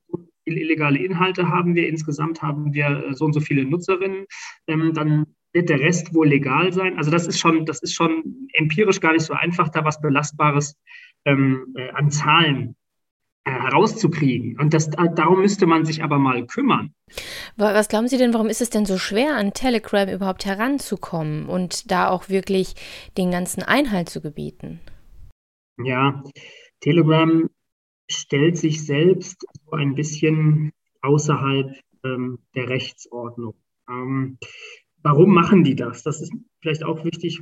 so 0.07 0.19
viele 0.43 0.59
illegale 0.59 0.99
Inhalte 0.99 1.49
haben 1.49 1.73
wir, 1.73 1.87
insgesamt 1.87 2.43
haben 2.43 2.73
wir 2.73 3.05
äh, 3.07 3.13
so 3.15 3.25
und 3.25 3.33
so 3.33 3.39
viele 3.39 3.65
Nutzerinnen, 3.65 4.25
ähm, 4.67 4.93
dann 4.93 5.25
wird 5.53 5.69
der 5.69 5.79
Rest 5.79 6.13
wohl 6.13 6.27
legal 6.27 6.73
sein. 6.73 6.97
Also 6.97 7.09
das 7.09 7.25
ist 7.25 7.39
schon, 7.39 7.65
das 7.65 7.81
ist 7.81 7.95
schon 7.95 8.47
empirisch 8.53 8.99
gar 8.99 9.13
nicht 9.13 9.23
so 9.23 9.33
einfach, 9.33 9.69
da 9.69 9.83
was 9.83 9.99
Belastbares 9.99 10.75
ähm, 11.27 11.73
äh, 11.75 11.89
an 11.89 12.09
Zahlen 12.09 12.75
äh, 13.43 13.51
herauszukriegen. 13.51 14.57
Und 14.59 14.73
das, 14.73 14.89
darum 14.89 15.41
müsste 15.41 15.67
man 15.67 15.85
sich 15.85 16.01
aber 16.01 16.17
mal 16.17 16.45
kümmern. 16.47 16.93
Was 17.57 17.89
glauben 17.89 18.07
Sie 18.07 18.17
denn, 18.17 18.33
warum 18.33 18.47
ist 18.47 18.61
es 18.61 18.69
denn 18.69 18.85
so 18.85 18.97
schwer, 18.97 19.35
an 19.35 19.53
Telegram 19.53 20.07
überhaupt 20.09 20.45
heranzukommen 20.45 21.47
und 21.47 21.91
da 21.91 22.09
auch 22.09 22.29
wirklich 22.29 22.75
den 23.17 23.29
ganzen 23.29 23.61
Einhalt 23.61 24.09
zu 24.09 24.21
gebieten? 24.21 24.79
Ja, 25.83 26.23
Telegram 26.79 27.49
stellt 28.09 28.57
sich 28.57 28.85
selbst 28.85 29.45
so 29.65 29.71
ein 29.71 29.95
bisschen 29.95 30.71
außerhalb 31.01 31.75
ähm, 32.03 32.39
der 32.55 32.69
Rechtsordnung. 32.69 33.55
Ähm, 33.89 34.37
warum 35.03 35.33
machen 35.33 35.63
die 35.63 35.75
das? 35.75 36.03
Das 36.03 36.21
ist 36.21 36.33
vielleicht 36.61 36.83
auch 36.83 37.03
wichtig, 37.03 37.41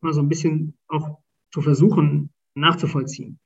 mal 0.00 0.12
so 0.12 0.20
ein 0.20 0.28
bisschen 0.28 0.76
auch 0.88 1.18
zu 1.52 1.62
versuchen 1.62 2.33
nachzuvollziehen. 2.54 3.38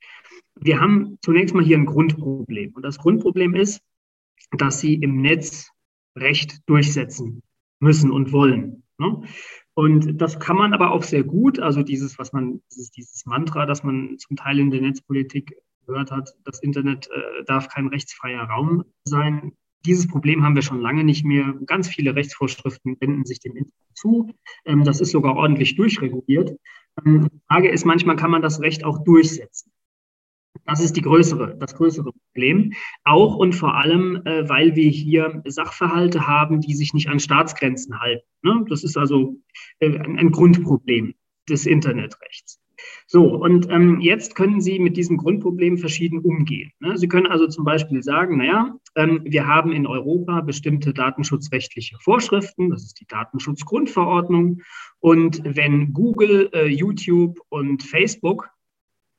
Wir 0.55 0.79
haben 0.79 1.17
zunächst 1.21 1.55
mal 1.55 1.63
hier 1.63 1.77
ein 1.77 1.85
Grundproblem. 1.85 2.73
Und 2.73 2.83
das 2.83 2.97
Grundproblem 2.97 3.55
ist, 3.55 3.81
dass 4.51 4.79
sie 4.79 4.95
im 4.95 5.21
Netz 5.21 5.71
Recht 6.17 6.59
durchsetzen 6.67 7.43
müssen 7.79 8.11
und 8.11 8.31
wollen. 8.31 8.83
Ne? 8.97 9.21
Und 9.73 10.21
das 10.21 10.39
kann 10.39 10.57
man 10.57 10.73
aber 10.73 10.91
auch 10.91 11.03
sehr 11.03 11.23
gut, 11.23 11.59
also 11.59 11.83
dieses, 11.83 12.19
was 12.19 12.33
man, 12.33 12.61
dieses, 12.71 12.91
dieses 12.91 13.25
Mantra, 13.25 13.65
das 13.65 13.83
man 13.83 14.17
zum 14.17 14.35
Teil 14.35 14.59
in 14.59 14.71
der 14.71 14.81
Netzpolitik 14.81 15.55
gehört 15.85 16.11
hat, 16.11 16.35
das 16.43 16.59
Internet 16.61 17.07
äh, 17.07 17.43
darf 17.45 17.69
kein 17.69 17.87
rechtsfreier 17.87 18.43
Raum 18.43 18.83
sein. 19.05 19.53
Dieses 19.85 20.07
Problem 20.07 20.43
haben 20.43 20.55
wir 20.55 20.61
schon 20.61 20.81
lange 20.81 21.05
nicht 21.05 21.23
mehr. 21.23 21.53
Ganz 21.65 21.87
viele 21.87 22.13
Rechtsvorschriften 22.13 22.97
wenden 22.99 23.23
sich 23.25 23.39
dem 23.39 23.55
Internet 23.55 23.73
zu. 23.93 24.33
Ähm, 24.65 24.83
das 24.83 24.99
ist 24.99 25.11
sogar 25.11 25.35
ordentlich 25.35 25.75
durchreguliert. 25.75 26.57
Ähm, 27.05 27.29
die 27.31 27.41
Frage 27.47 27.69
ist, 27.69 27.85
manchmal 27.85 28.15
kann 28.15 28.31
man 28.31 28.41
das 28.41 28.61
Recht 28.61 28.83
auch 28.83 29.03
durchsetzen. 29.03 29.71
Das 30.65 30.79
ist 30.79 30.95
die 30.97 31.01
größere, 31.01 31.57
das 31.57 31.75
größere 31.75 32.11
Problem. 32.11 32.73
Auch 33.03 33.35
und 33.35 33.53
vor 33.53 33.75
allem, 33.75 34.21
äh, 34.25 34.47
weil 34.47 34.75
wir 34.75 34.89
hier 34.89 35.41
Sachverhalte 35.45 36.27
haben, 36.27 36.61
die 36.61 36.75
sich 36.75 36.93
nicht 36.93 37.09
an 37.09 37.19
Staatsgrenzen 37.19 37.99
halten. 37.99 38.25
Ne? 38.43 38.65
Das 38.69 38.83
ist 38.83 38.97
also 38.97 39.35
äh, 39.79 39.97
ein, 39.97 40.17
ein 40.17 40.31
Grundproblem 40.31 41.15
des 41.49 41.65
Internetrechts. 41.65 42.58
So, 43.07 43.25
und 43.35 43.69
ähm, 43.71 44.01
jetzt 44.01 44.35
können 44.35 44.61
Sie 44.61 44.79
mit 44.79 44.95
diesem 44.95 45.17
Grundproblem 45.17 45.77
verschieden 45.77 46.19
umgehen. 46.19 46.71
Ne? 46.79 46.97
Sie 46.97 47.07
können 47.07 47.27
also 47.27 47.47
zum 47.47 47.65
Beispiel 47.65 48.03
sagen, 48.03 48.37
naja, 48.37 48.75
ähm, 48.95 49.21
wir 49.23 49.47
haben 49.47 49.71
in 49.71 49.87
Europa 49.87 50.41
bestimmte 50.41 50.93
datenschutzrechtliche 50.93 51.97
Vorschriften, 51.99 52.69
das 52.69 52.83
ist 52.83 52.99
die 52.99 53.07
Datenschutzgrundverordnung. 53.07 54.61
Und 54.99 55.41
wenn 55.43 55.93
Google, 55.93 56.49
äh, 56.53 56.67
YouTube 56.67 57.39
und 57.49 57.83
Facebook 57.83 58.49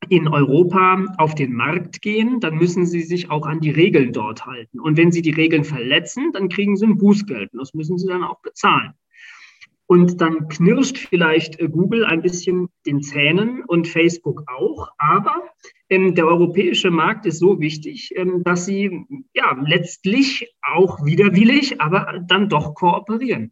in 0.08 0.28
Europa 0.28 1.04
auf 1.18 1.34
den 1.34 1.52
Markt 1.52 2.00
gehen, 2.02 2.40
dann 2.40 2.56
müssen 2.56 2.86
sie 2.86 3.02
sich 3.02 3.30
auch 3.30 3.46
an 3.46 3.60
die 3.60 3.70
Regeln 3.70 4.12
dort 4.12 4.46
halten. 4.46 4.80
Und 4.80 4.96
wenn 4.96 5.12
sie 5.12 5.22
die 5.22 5.30
Regeln 5.30 5.64
verletzen, 5.64 6.32
dann 6.32 6.48
kriegen 6.48 6.76
sie 6.76 6.86
ein 6.86 6.98
Bußgeld. 6.98 7.52
Und 7.52 7.58
das 7.58 7.74
müssen 7.74 7.98
sie 7.98 8.08
dann 8.08 8.24
auch 8.24 8.40
bezahlen. 8.40 8.94
Und 9.90 10.20
dann 10.20 10.46
knirscht 10.46 10.98
vielleicht 10.98 11.58
äh, 11.58 11.68
Google 11.68 12.04
ein 12.04 12.22
bisschen 12.22 12.68
den 12.86 13.02
Zähnen 13.02 13.64
und 13.64 13.88
Facebook 13.88 14.44
auch. 14.46 14.86
Aber 14.98 15.42
ähm, 15.88 16.14
der 16.14 16.28
europäische 16.28 16.92
Markt 16.92 17.26
ist 17.26 17.40
so 17.40 17.58
wichtig, 17.58 18.12
ähm, 18.14 18.44
dass 18.44 18.66
sie 18.66 19.04
ja 19.34 19.60
letztlich 19.66 20.54
auch 20.62 21.04
widerwillig, 21.04 21.80
aber 21.80 22.20
dann 22.24 22.48
doch 22.48 22.76
kooperieren. 22.76 23.50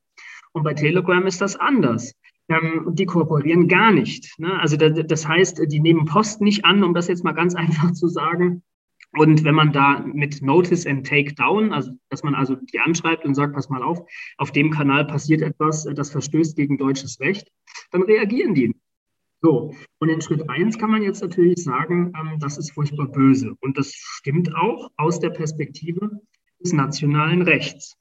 Und 0.53 0.63
bei 0.63 0.75
Telegram 0.75 1.27
ist 1.27 1.41
das 1.41 1.57
anders. 1.57 2.15
Ähm, 2.49 2.91
die 2.93 3.07
kooperieren 3.07 3.67
gar 3.67 3.91
nicht. 3.91 4.39
Ne? 4.39 4.61
Also 4.61 4.77
das, 4.77 4.93
das 5.09 5.27
heißt, 5.27 5.61
die 5.67 5.81
nehmen 5.81 6.05
Post 6.05 6.41
nicht 6.41 6.65
an, 6.65 6.85
um 6.85 6.95
das 6.95 7.09
jetzt 7.09 7.25
mal 7.25 7.33
ganz 7.33 7.55
einfach 7.57 7.91
zu 7.95 8.07
sagen. 8.07 8.63
Und 9.13 9.43
wenn 9.43 9.55
man 9.55 9.73
da 9.73 10.01
mit 10.01 10.43
Notice 10.43 10.87
and 10.87 11.07
Take 11.07 11.35
Down, 11.35 11.73
also 11.73 11.93
dass 12.11 12.23
man 12.23 12.35
also 12.35 12.57
die 12.57 12.79
anschreibt 12.79 13.25
und 13.25 13.35
sagt, 13.35 13.55
pass 13.55 13.71
mal 13.71 13.83
auf, 13.83 14.01
auf 14.37 14.53
dem 14.53 14.71
Kanal 14.71 15.07
passiert 15.07 15.41
etwas, 15.41 15.85
das 15.95 16.11
verstößt 16.11 16.57
gegen 16.57 16.77
deutsches 16.77 17.19
Recht, 17.21 17.51
dann 17.91 18.03
reagieren 18.03 18.55
die. 18.55 18.75
So, 19.41 19.73
und 20.01 20.09
in 20.09 20.21
Schritt 20.21 20.51
eins 20.51 20.79
kann 20.79 20.91
man 20.91 21.03
jetzt 21.03 21.23
natürlich 21.23 21.63
sagen, 21.63 22.13
ähm, 22.19 22.39
das 22.41 22.59
ist 22.59 22.73
furchtbar 22.73 23.07
böse. 23.07 23.55
Und 23.61 23.79
das 23.79 23.93
stimmt 23.95 24.55
auch 24.55 24.91
aus 24.97 25.21
der 25.21 25.31
Perspektive 25.31 26.11
des 26.61 26.73
nationalen 26.73 27.43
Rechts. 27.43 27.97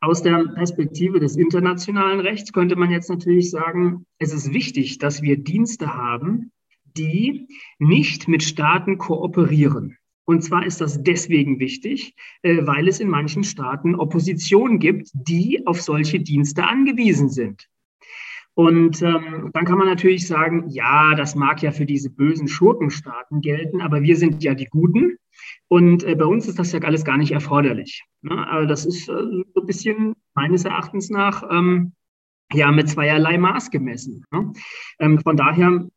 Aus 0.00 0.22
der 0.22 0.44
Perspektive 0.54 1.20
des 1.20 1.36
internationalen 1.36 2.20
Rechts 2.20 2.52
könnte 2.52 2.76
man 2.76 2.90
jetzt 2.90 3.08
natürlich 3.08 3.50
sagen, 3.50 4.06
es 4.18 4.32
ist 4.32 4.52
wichtig, 4.52 4.98
dass 4.98 5.22
wir 5.22 5.42
Dienste 5.42 5.94
haben, 5.94 6.50
die 6.96 7.46
nicht 7.78 8.28
mit 8.28 8.42
Staaten 8.42 8.98
kooperieren. 8.98 9.98
Und 10.26 10.42
zwar 10.42 10.64
ist 10.64 10.80
das 10.80 11.02
deswegen 11.02 11.58
wichtig, 11.58 12.14
äh, 12.42 12.66
weil 12.66 12.88
es 12.88 13.00
in 13.00 13.08
manchen 13.08 13.44
Staaten 13.44 13.94
Opposition 13.94 14.78
gibt, 14.78 15.10
die 15.12 15.66
auf 15.66 15.80
solche 15.82 16.20
Dienste 16.20 16.64
angewiesen 16.64 17.28
sind. 17.28 17.68
Und 18.54 19.02
ähm, 19.02 19.50
dann 19.52 19.64
kann 19.64 19.78
man 19.78 19.88
natürlich 19.88 20.28
sagen, 20.28 20.68
ja, 20.68 21.14
das 21.16 21.34
mag 21.34 21.60
ja 21.62 21.72
für 21.72 21.86
diese 21.86 22.08
bösen 22.08 22.46
Schurkenstaaten 22.46 23.40
gelten, 23.40 23.80
aber 23.80 24.02
wir 24.02 24.16
sind 24.16 24.44
ja 24.44 24.54
die 24.54 24.66
Guten. 24.66 25.18
Und 25.66 26.04
äh, 26.04 26.14
bei 26.14 26.24
uns 26.24 26.46
ist 26.46 26.60
das 26.60 26.70
ja 26.70 26.78
alles 26.80 27.04
gar 27.04 27.16
nicht 27.16 27.32
erforderlich. 27.32 28.04
Ne? 28.22 28.46
Also 28.48 28.68
das 28.68 28.86
ist 28.86 29.08
äh, 29.08 29.12
so 29.54 29.60
ein 29.60 29.66
bisschen 29.66 30.14
meines 30.34 30.64
Erachtens 30.64 31.10
nach 31.10 31.42
ähm, 31.50 31.92
ja 32.52 32.70
mit 32.70 32.88
zweierlei 32.88 33.38
Maß 33.38 33.72
gemessen. 33.72 34.24
Ne? 34.30 34.52
Ähm, 35.00 35.18
von 35.20 35.36
daher 35.36 35.88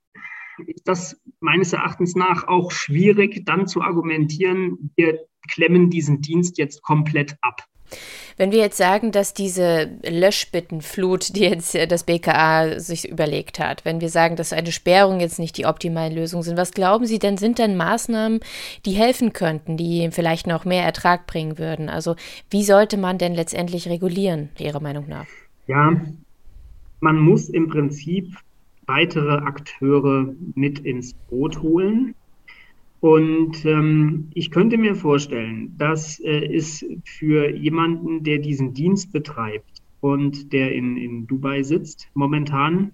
ist 0.65 0.87
das 0.87 1.19
meines 1.39 1.73
Erachtens 1.73 2.15
nach 2.15 2.47
auch 2.47 2.71
schwierig, 2.71 3.45
dann 3.45 3.67
zu 3.67 3.81
argumentieren, 3.81 4.91
wir 4.95 5.19
klemmen 5.49 5.89
diesen 5.89 6.21
Dienst 6.21 6.57
jetzt 6.57 6.81
komplett 6.81 7.37
ab. 7.41 7.63
Wenn 8.35 8.51
wir 8.51 8.59
jetzt 8.59 8.77
sagen, 8.77 9.11
dass 9.11 9.33
diese 9.33 9.97
Löschbittenflut, 10.07 11.35
die 11.35 11.45
jetzt 11.45 11.73
das 11.89 12.03
BKA 12.03 12.79
sich 12.79 13.09
überlegt 13.09 13.59
hat, 13.59 13.85
wenn 13.85 14.01
wir 14.01 14.09
sagen, 14.09 14.35
dass 14.35 14.53
eine 14.53 14.71
Sperrung 14.71 15.19
jetzt 15.19 15.39
nicht 15.39 15.57
die 15.57 15.65
optimale 15.65 16.13
Lösung 16.13 16.43
sind, 16.43 16.57
was 16.57 16.71
glauben 16.71 17.05
Sie 17.05 17.17
denn, 17.17 17.37
sind 17.37 17.57
denn 17.57 17.77
Maßnahmen, 17.77 18.41
die 18.85 18.91
helfen 18.91 19.33
könnten, 19.33 19.77
die 19.77 20.09
vielleicht 20.11 20.45
noch 20.45 20.65
mehr 20.65 20.83
Ertrag 20.83 21.25
bringen 21.25 21.57
würden? 21.57 21.89
Also 21.89 22.15
wie 22.51 22.63
sollte 22.63 22.97
man 22.97 23.17
denn 23.17 23.33
letztendlich 23.33 23.89
regulieren, 23.89 24.49
Ihrer 24.59 24.81
Meinung 24.81 25.07
nach? 25.07 25.25
Ja, 25.67 25.99
man 26.99 27.17
muss 27.17 27.49
im 27.49 27.69
Prinzip 27.69 28.35
weitere 28.87 29.33
Akteure 29.33 30.33
mit 30.55 30.79
ins 30.79 31.13
Boot 31.13 31.61
holen. 31.61 32.15
Und 32.99 33.63
ähm, 33.65 34.29
ich 34.33 34.49
könnte 34.49 34.77
mir 34.77 34.95
vorstellen, 34.95 35.75
dass 35.77 36.19
äh, 36.19 36.55
es 36.55 36.83
für 37.03 37.49
jemanden, 37.51 38.23
der 38.23 38.39
diesen 38.39 38.73
Dienst 38.73 39.11
betreibt 39.11 39.83
und 40.01 40.51
der 40.51 40.73
in, 40.73 40.97
in 40.97 41.27
Dubai 41.27 41.61
sitzt, 41.61 42.09
momentan, 42.15 42.93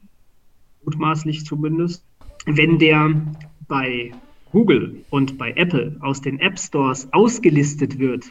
mutmaßlich 0.84 1.46
zumindest, 1.46 2.06
wenn 2.46 2.80
der 2.80 3.34
bei 3.70 4.12
Google 4.52 5.06
und 5.10 5.38
bei 5.38 5.54
Apple 5.54 5.96
aus 6.02 6.22
den 6.22 6.40
App 6.40 6.60
Stores 6.60 7.08
ausgelistet 7.14 7.98
wird, 7.98 8.26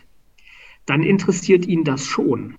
dann 0.84 1.02
interessiert 1.02 1.66
ihn 1.66 1.84
das 1.84 2.04
schon, 2.04 2.56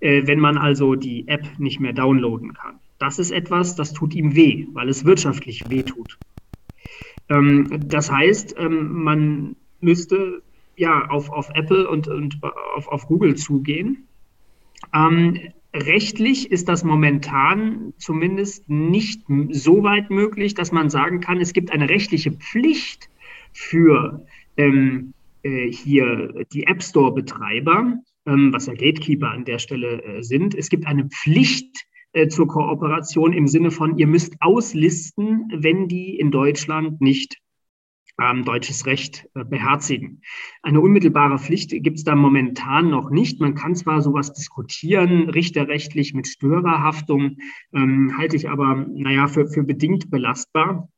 äh, 0.00 0.26
wenn 0.26 0.38
man 0.38 0.58
also 0.58 0.94
die 0.94 1.26
App 1.26 1.58
nicht 1.58 1.80
mehr 1.80 1.92
downloaden 1.92 2.52
kann 2.52 2.78
das 2.98 3.18
ist 3.18 3.30
etwas, 3.30 3.76
das 3.76 3.92
tut 3.92 4.14
ihm 4.14 4.34
weh, 4.34 4.66
weil 4.72 4.88
es 4.88 5.04
wirtschaftlich 5.04 5.68
weh 5.68 5.82
tut. 5.82 6.18
Ähm, 7.28 7.88
das 7.88 8.10
heißt, 8.10 8.56
ähm, 8.58 9.02
man 9.02 9.56
müsste 9.80 10.42
ja 10.76 11.08
auf, 11.08 11.30
auf 11.30 11.50
Apple 11.54 11.88
und, 11.88 12.08
und 12.08 12.40
auf, 12.76 12.88
auf 12.88 13.06
Google 13.06 13.36
zugehen. 13.36 14.08
Ähm, 14.94 15.38
rechtlich 15.74 16.50
ist 16.50 16.68
das 16.68 16.84
momentan 16.84 17.92
zumindest 17.98 18.68
nicht 18.68 19.22
so 19.50 19.82
weit 19.82 20.10
möglich, 20.10 20.54
dass 20.54 20.72
man 20.72 20.88
sagen 20.90 21.20
kann, 21.20 21.40
es 21.40 21.52
gibt 21.52 21.70
eine 21.70 21.88
rechtliche 21.88 22.32
Pflicht 22.32 23.10
für 23.52 24.24
ähm, 24.56 25.12
äh, 25.42 25.70
hier 25.70 26.44
die 26.52 26.64
App 26.64 26.82
Store-Betreiber, 26.82 27.94
ähm, 28.26 28.52
was 28.52 28.66
ja 28.66 28.74
Gatekeeper 28.74 29.30
an 29.30 29.44
der 29.44 29.58
Stelle 29.58 30.02
äh, 30.02 30.22
sind. 30.22 30.54
Es 30.54 30.68
gibt 30.68 30.86
eine 30.86 31.08
Pflicht 31.08 31.87
äh, 32.12 32.28
zur 32.28 32.48
Kooperation 32.48 33.32
im 33.32 33.46
Sinne 33.46 33.70
von, 33.70 33.98
ihr 33.98 34.06
müsst 34.06 34.34
auslisten, 34.40 35.50
wenn 35.54 35.88
die 35.88 36.18
in 36.18 36.30
Deutschland 36.30 37.00
nicht 37.00 37.38
ähm, 38.20 38.44
deutsches 38.44 38.86
Recht 38.86 39.28
äh, 39.34 39.44
beherzigen. 39.44 40.22
Eine 40.62 40.80
unmittelbare 40.80 41.38
Pflicht 41.38 41.70
gibt 41.70 41.98
es 41.98 42.04
da 42.04 42.14
momentan 42.14 42.90
noch 42.90 43.10
nicht. 43.10 43.40
Man 43.40 43.54
kann 43.54 43.74
zwar 43.74 44.02
sowas 44.02 44.32
diskutieren, 44.32 45.30
richterrechtlich 45.30 46.14
mit 46.14 46.26
Störerhaftung, 46.26 47.38
ähm, 47.72 48.14
halte 48.16 48.36
ich 48.36 48.48
aber, 48.50 48.86
naja, 48.88 49.28
für, 49.28 49.46
für 49.46 49.62
bedingt 49.62 50.10
belastbar. 50.10 50.88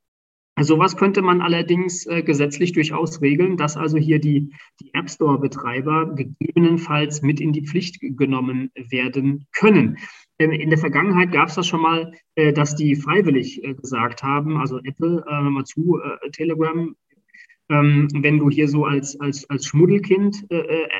Sowas 0.58 0.96
könnte 0.96 1.22
man 1.22 1.40
allerdings 1.40 2.06
äh, 2.06 2.22
gesetzlich 2.22 2.72
durchaus 2.72 3.22
regeln, 3.22 3.56
dass 3.56 3.76
also 3.76 3.96
hier 3.96 4.18
die, 4.18 4.52
die 4.80 4.92
App 4.92 5.08
Store-Betreiber 5.08 6.14
gegebenenfalls 6.14 7.22
mit 7.22 7.40
in 7.40 7.52
die 7.52 7.66
Pflicht 7.66 7.98
genommen 8.00 8.70
werden 8.74 9.46
können. 9.52 9.96
In 10.40 10.70
der 10.70 10.78
Vergangenheit 10.78 11.32
gab 11.32 11.48
es 11.48 11.56
das 11.56 11.66
schon 11.66 11.82
mal, 11.82 12.14
äh, 12.34 12.54
dass 12.54 12.74
die 12.74 12.96
freiwillig 12.96 13.62
äh, 13.62 13.74
gesagt 13.74 14.22
haben, 14.22 14.56
also 14.56 14.78
Apple, 14.78 15.22
äh, 15.28 15.42
mal 15.42 15.64
zu, 15.64 16.00
Telegram, 16.32 16.96
ähm, 17.68 18.08
wenn 18.14 18.38
du 18.38 18.48
hier 18.48 18.66
so 18.66 18.86
als, 18.86 19.20
als, 19.20 19.48
als 19.50 19.66
Schmuddelkind 19.66 20.46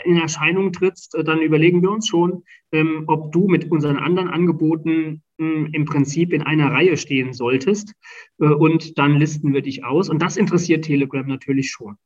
in 0.05 0.17
Erscheinung 0.19 0.73
trittst, 0.73 1.17
dann 1.25 1.41
überlegen 1.41 1.83
wir 1.83 1.91
uns 1.91 2.07
schon, 2.07 2.45
ähm, 2.71 3.05
ob 3.07 3.33
du 3.33 3.49
mit 3.49 3.71
unseren 3.71 3.97
anderen 3.97 4.29
Angeboten 4.29 5.23
hm, 5.41 5.71
im 5.73 5.85
Prinzip 5.87 6.35
in 6.35 6.43
einer 6.43 6.71
Reihe 6.71 6.99
stehen 6.99 7.33
solltest 7.33 7.95
und 8.37 8.99
dann 8.99 9.17
listen 9.17 9.55
wir 9.55 9.63
dich 9.63 9.85
aus. 9.85 10.11
Und 10.11 10.21
das 10.21 10.37
interessiert 10.37 10.85
Telegram 10.85 11.27
natürlich 11.27 11.71
schon. 11.71 11.97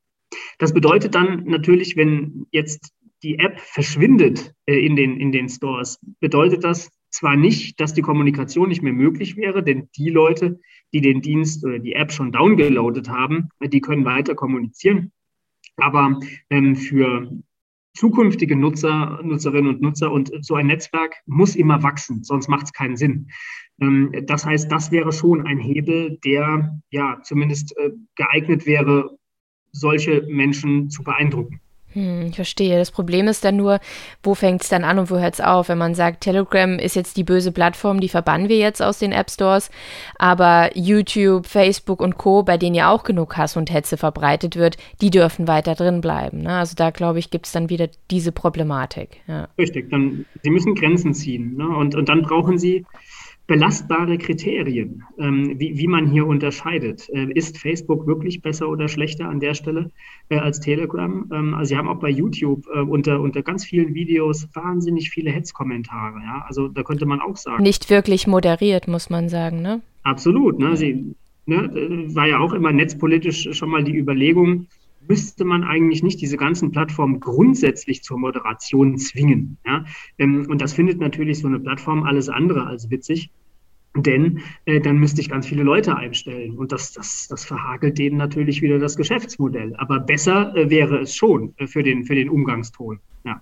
Das 0.58 0.72
bedeutet 0.72 1.14
dann 1.14 1.44
natürlich, 1.44 1.96
wenn 1.96 2.46
jetzt 2.52 2.92
die 3.22 3.38
App 3.38 3.60
verschwindet 3.60 4.54
in, 4.66 4.96
den, 4.96 5.18
in 5.18 5.32
den 5.32 5.48
Stores, 5.48 5.98
bedeutet 6.20 6.64
das, 6.64 6.90
zwar 7.14 7.36
nicht, 7.36 7.80
dass 7.80 7.94
die 7.94 8.02
Kommunikation 8.02 8.68
nicht 8.68 8.82
mehr 8.82 8.92
möglich 8.92 9.36
wäre, 9.36 9.62
denn 9.62 9.88
die 9.96 10.10
Leute, 10.10 10.60
die 10.92 11.00
den 11.00 11.20
Dienst 11.22 11.64
oder 11.64 11.78
die 11.78 11.94
App 11.94 12.10
schon 12.10 12.32
downgeloadet 12.32 13.08
haben, 13.08 13.50
die 13.62 13.80
können 13.80 14.04
weiter 14.04 14.34
kommunizieren. 14.34 15.12
Aber 15.76 16.18
ähm, 16.50 16.74
für 16.74 17.30
zukünftige 17.94 18.56
Nutzer, 18.56 19.20
Nutzerinnen 19.22 19.74
und 19.74 19.80
Nutzer 19.80 20.10
und 20.10 20.32
so 20.40 20.56
ein 20.56 20.66
Netzwerk 20.66 21.14
muss 21.26 21.54
immer 21.54 21.84
wachsen, 21.84 22.24
sonst 22.24 22.48
macht 22.48 22.66
es 22.66 22.72
keinen 22.72 22.96
Sinn. 22.96 23.28
Ähm, 23.80 24.12
das 24.26 24.44
heißt, 24.44 24.70
das 24.70 24.90
wäre 24.90 25.12
schon 25.12 25.46
ein 25.46 25.58
Hebel, 25.58 26.18
der 26.24 26.80
ja 26.90 27.20
zumindest 27.22 27.76
äh, 27.76 27.92
geeignet 28.16 28.66
wäre, 28.66 29.16
solche 29.70 30.26
Menschen 30.28 30.90
zu 30.90 31.04
beeindrucken. 31.04 31.60
Hm, 31.94 32.26
ich 32.26 32.34
verstehe. 32.34 32.76
Das 32.78 32.90
Problem 32.90 33.28
ist 33.28 33.44
dann 33.44 33.56
nur, 33.56 33.80
wo 34.22 34.34
fängt 34.34 34.62
es 34.62 34.68
dann 34.68 34.84
an 34.84 34.98
und 34.98 35.10
wo 35.10 35.18
hört 35.18 35.34
es 35.34 35.40
auf? 35.40 35.68
Wenn 35.68 35.78
man 35.78 35.94
sagt, 35.94 36.20
Telegram 36.22 36.78
ist 36.78 36.96
jetzt 36.96 37.16
die 37.16 37.24
böse 37.24 37.52
Plattform, 37.52 38.00
die 38.00 38.08
verbannen 38.08 38.48
wir 38.48 38.58
jetzt 38.58 38.82
aus 38.82 38.98
den 38.98 39.12
App 39.12 39.30
Stores, 39.30 39.70
aber 40.16 40.70
YouTube, 40.74 41.46
Facebook 41.46 42.00
und 42.00 42.18
Co., 42.18 42.42
bei 42.42 42.58
denen 42.58 42.74
ja 42.74 42.90
auch 42.90 43.04
genug 43.04 43.36
Hass 43.36 43.56
und 43.56 43.72
Hetze 43.72 43.96
verbreitet 43.96 44.56
wird, 44.56 44.76
die 45.00 45.10
dürfen 45.10 45.48
weiter 45.48 45.74
drin 45.74 46.00
bleiben. 46.00 46.42
Ne? 46.42 46.58
Also 46.58 46.74
da, 46.76 46.90
glaube 46.90 47.18
ich, 47.18 47.30
gibt 47.30 47.46
es 47.46 47.52
dann 47.52 47.70
wieder 47.70 47.88
diese 48.10 48.32
Problematik. 48.32 49.20
Ja. 49.26 49.48
Richtig, 49.56 49.90
dann, 49.90 50.26
sie 50.42 50.50
müssen 50.50 50.74
Grenzen 50.74 51.14
ziehen. 51.14 51.56
Ne? 51.56 51.68
Und, 51.68 51.94
und 51.94 52.08
dann 52.08 52.22
brauchen 52.22 52.58
sie 52.58 52.84
belastbare 53.46 54.16
Kriterien, 54.16 55.02
ähm, 55.18 55.58
wie, 55.58 55.76
wie 55.76 55.86
man 55.86 56.06
hier 56.06 56.26
unterscheidet. 56.26 57.08
Äh, 57.10 57.30
ist 57.34 57.58
Facebook 57.58 58.06
wirklich 58.06 58.40
besser 58.40 58.68
oder 58.68 58.88
schlechter 58.88 59.28
an 59.28 59.38
der 59.40 59.54
Stelle 59.54 59.90
äh, 60.30 60.38
als 60.38 60.60
Telegram? 60.60 61.30
Ähm, 61.32 61.54
also 61.54 61.68
Sie 61.68 61.76
haben 61.76 61.88
auch 61.88 62.00
bei 62.00 62.08
YouTube 62.08 62.66
äh, 62.74 62.80
unter, 62.80 63.20
unter 63.20 63.42
ganz 63.42 63.64
vielen 63.64 63.94
Videos 63.94 64.48
wahnsinnig 64.54 65.10
viele 65.10 65.30
Hetzkommentare. 65.30 66.20
Ja? 66.20 66.44
Also 66.48 66.68
da 66.68 66.82
könnte 66.82 67.04
man 67.04 67.20
auch 67.20 67.36
sagen. 67.36 67.62
Nicht 67.62 67.90
wirklich 67.90 68.26
moderiert, 68.26 68.88
muss 68.88 69.10
man 69.10 69.28
sagen, 69.28 69.60
ne? 69.60 69.82
Absolut. 70.04 70.58
Ne? 70.58 70.76
Sie, 70.76 71.14
ne, 71.44 71.70
war 72.14 72.26
ja 72.26 72.38
auch 72.38 72.54
immer 72.54 72.72
netzpolitisch 72.72 73.48
schon 73.52 73.68
mal 73.68 73.84
die 73.84 73.96
Überlegung, 73.96 74.68
müsste 75.08 75.44
man 75.44 75.64
eigentlich 75.64 76.02
nicht 76.02 76.20
diese 76.20 76.36
ganzen 76.36 76.70
Plattformen 76.70 77.20
grundsätzlich 77.20 78.02
zur 78.02 78.18
Moderation 78.18 78.98
zwingen. 78.98 79.58
Ja? 79.66 79.84
Ähm, 80.18 80.46
und 80.48 80.60
das 80.60 80.72
findet 80.72 81.00
natürlich 81.00 81.38
so 81.40 81.46
eine 81.48 81.60
Plattform 81.60 82.04
alles 82.04 82.28
andere 82.28 82.66
als 82.66 82.90
witzig. 82.90 83.30
Denn 83.96 84.40
äh, 84.64 84.80
dann 84.80 84.98
müsste 84.98 85.20
ich 85.20 85.28
ganz 85.28 85.46
viele 85.46 85.62
Leute 85.62 85.96
einstellen 85.96 86.56
und 86.58 86.72
das, 86.72 86.92
das, 86.92 87.28
das 87.28 87.44
verhagelt 87.44 87.96
denen 87.96 88.16
natürlich 88.16 88.60
wieder 88.60 88.80
das 88.80 88.96
Geschäftsmodell. 88.96 89.74
Aber 89.76 90.00
besser 90.00 90.54
äh, 90.56 90.68
wäre 90.68 90.98
es 90.98 91.14
schon 91.14 91.54
äh, 91.58 91.68
für, 91.68 91.84
den, 91.84 92.04
für 92.04 92.16
den 92.16 92.28
Umgangston. 92.28 92.98
Ja. 93.24 93.40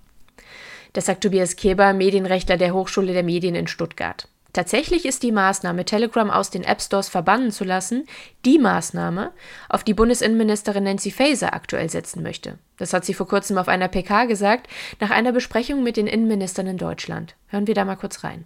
Das 0.93 1.07
sagt 1.07 1.23
Tobias 1.23 1.55
Keber, 1.55 1.93
Medienrechtler 1.93 2.57
der 2.57 2.73
Hochschule 2.75 3.13
der 3.13 3.23
Medien 3.23 3.55
in 3.55 3.65
Stuttgart. 3.65 4.29
Tatsächlich 4.53 5.05
ist 5.05 5.23
die 5.23 5.31
Maßnahme, 5.31 5.83
Telegram 5.83 6.29
aus 6.29 6.51
den 6.51 6.63
App 6.63 6.79
Stores 6.79 7.09
verbannen 7.09 7.51
zu 7.51 7.63
lassen, 7.63 8.05
die 8.45 8.59
Maßnahme, 8.59 9.31
auf 9.67 9.83
die 9.83 9.95
Bundesinnenministerin 9.95 10.83
Nancy 10.83 11.09
Faeser 11.09 11.55
aktuell 11.55 11.89
setzen 11.89 12.21
möchte. 12.21 12.59
Das 12.77 12.93
hat 12.93 13.03
sie 13.03 13.15
vor 13.15 13.27
kurzem 13.27 13.57
auf 13.57 13.67
einer 13.67 13.87
PK 13.87 14.25
gesagt, 14.25 14.67
nach 14.99 15.09
einer 15.09 15.31
Besprechung 15.31 15.81
mit 15.81 15.97
den 15.97 16.05
Innenministern 16.05 16.67
in 16.67 16.77
Deutschland. 16.77 17.35
Hören 17.47 17.65
wir 17.65 17.73
da 17.73 17.83
mal 17.83 17.95
kurz 17.95 18.23
rein. 18.23 18.45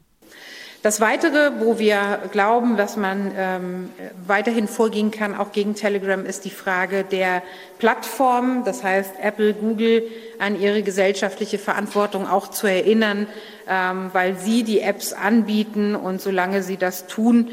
Das 0.83 1.01
Weitere, 1.01 1.59
wo 1.59 1.79
wir 1.79 2.19
glauben, 2.31 2.77
dass 2.77 2.97
man 2.97 3.31
ähm, 3.35 3.89
weiterhin 4.27 4.67
vorgehen 4.67 5.09
kann, 5.09 5.35
auch 5.35 5.51
gegen 5.51 5.73
Telegram, 5.73 6.23
ist 6.23 6.45
die 6.45 6.51
Frage 6.51 7.03
der 7.03 7.41
Plattformen, 7.79 8.63
das 8.63 8.83
heißt 8.83 9.13
Apple, 9.19 9.55
Google, 9.55 10.03
an 10.37 10.59
ihre 10.59 10.83
gesellschaftliche 10.83 11.57
Verantwortung 11.57 12.27
auch 12.27 12.49
zu 12.49 12.67
erinnern, 12.67 13.27
ähm, 13.67 14.11
weil 14.13 14.37
sie 14.37 14.63
die 14.63 14.81
Apps 14.81 15.13
anbieten 15.13 15.95
und 15.95 16.21
solange 16.21 16.61
sie 16.61 16.77
das 16.77 17.07
tun, 17.07 17.49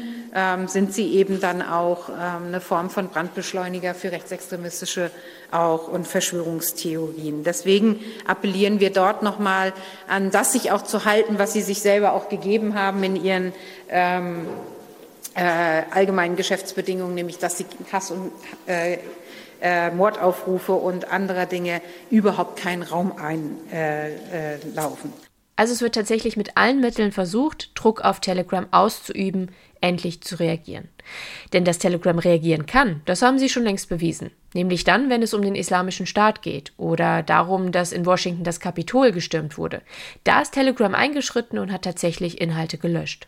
sind 0.67 0.93
sie 0.93 1.13
eben 1.13 1.39
dann 1.39 1.61
auch 1.61 2.09
ähm, 2.09 2.47
eine 2.47 2.59
Form 2.59 2.89
von 2.89 3.07
Brandbeschleuniger 3.07 3.93
für 3.93 4.11
rechtsextremistische 4.11 5.09
auch 5.51 5.87
und 5.87 6.07
Verschwörungstheorien. 6.07 7.43
Deswegen 7.43 7.99
appellieren 8.27 8.79
wir 8.79 8.91
dort 8.91 9.23
nochmal 9.23 9.73
an, 10.07 10.31
das 10.31 10.51
sich 10.51 10.71
auch 10.71 10.81
zu 10.81 11.05
halten, 11.05 11.39
was 11.39 11.53
sie 11.53 11.61
sich 11.61 11.81
selber 11.81 12.13
auch 12.13 12.29
gegeben 12.29 12.75
haben 12.75 13.01
in 13.03 13.15
ihren 13.15 13.53
ähm, 13.89 14.45
äh, 15.35 15.83
allgemeinen 15.91 16.35
Geschäftsbedingungen, 16.35 17.15
nämlich 17.15 17.37
dass 17.37 17.57
sie 17.57 17.65
Hass 17.91 18.11
und 18.11 18.31
äh, 18.67 18.97
äh, 19.61 19.91
Mordaufrufe 19.91 20.73
und 20.73 21.11
anderer 21.11 21.45
Dinge 21.45 21.81
überhaupt 22.09 22.59
keinen 22.59 22.83
Raum 22.83 23.13
einlaufen. 23.17 23.71
Äh, 23.71 24.55
äh, 24.55 25.25
also 25.57 25.73
es 25.73 25.81
wird 25.81 25.95
tatsächlich 25.95 26.35
mit 26.35 26.57
allen 26.57 26.81
Mitteln 26.81 27.11
versucht, 27.11 27.71
Druck 27.75 28.01
auf 28.01 28.19
Telegram 28.19 28.67
auszuüben, 28.71 29.51
endlich 29.81 30.21
zu 30.21 30.39
reagieren. 30.39 30.89
Denn 31.53 31.65
dass 31.65 31.79
Telegram 31.79 32.17
reagieren 32.17 32.65
kann, 32.65 33.01
das 33.05 33.21
haben 33.21 33.39
sie 33.39 33.49
schon 33.49 33.63
längst 33.63 33.89
bewiesen. 33.89 34.31
Nämlich 34.53 34.83
dann, 34.83 35.09
wenn 35.09 35.21
es 35.21 35.33
um 35.33 35.41
den 35.41 35.55
islamischen 35.55 36.05
Staat 36.05 36.41
geht 36.41 36.73
oder 36.77 37.23
darum, 37.23 37.71
dass 37.71 37.91
in 37.91 38.05
Washington 38.05 38.43
das 38.43 38.59
Kapitol 38.59 39.11
gestürmt 39.11 39.57
wurde. 39.57 39.81
Da 40.23 40.41
ist 40.41 40.53
Telegram 40.53 40.95
eingeschritten 40.95 41.59
und 41.59 41.71
hat 41.71 41.83
tatsächlich 41.83 42.41
Inhalte 42.41 42.77
gelöscht. 42.77 43.27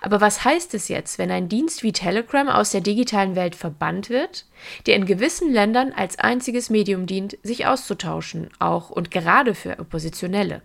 Aber 0.00 0.20
was 0.20 0.44
heißt 0.44 0.74
es 0.74 0.88
jetzt, 0.88 1.18
wenn 1.18 1.30
ein 1.30 1.48
Dienst 1.48 1.82
wie 1.82 1.92
Telegram 1.92 2.48
aus 2.48 2.70
der 2.70 2.80
digitalen 2.80 3.36
Welt 3.36 3.54
verbannt 3.54 4.10
wird, 4.10 4.44
der 4.86 4.96
in 4.96 5.06
gewissen 5.06 5.52
Ländern 5.52 5.92
als 5.92 6.18
einziges 6.18 6.70
Medium 6.70 7.06
dient, 7.06 7.38
sich 7.42 7.66
auszutauschen, 7.66 8.50
auch 8.58 8.90
und 8.90 9.10
gerade 9.10 9.54
für 9.54 9.78
Oppositionelle? 9.78 10.62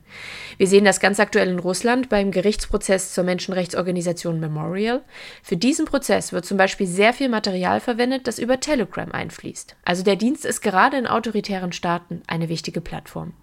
Wir 0.58 0.68
sehen 0.68 0.86
das 0.86 1.00
ganz 1.00 1.20
aktuell 1.20 1.50
in 1.50 1.60
Russland 1.60 2.10
beim 2.10 2.32
Gerichtsprozess 2.32 3.14
zur 3.14 3.24
Menschenrechtsorganisation 3.24 4.40
Memorial. 4.40 5.02
Für 5.42 5.58
diesen 5.58 5.86
Prozess 5.86 6.34
wird 6.34 6.46
zum 6.46 6.58
Beispiel 6.58 6.88
sehr 6.88 7.14
viel 7.14 7.30
Material 7.30 7.80
verwendet, 7.80 8.28
das 8.28 8.40
über 8.40 8.60
Telegram 8.60 9.12
einfließt. 9.12 9.76
Also 9.86 10.04
der 10.04 10.16
Dienst 10.16 10.46
ist 10.46 10.62
gerade 10.62 10.98
in 10.98 11.08
autoritären 11.08 11.72
Staaten 11.72 12.22
eine 12.28 12.50
wichtige 12.50 12.82
Plattform. 12.82 13.34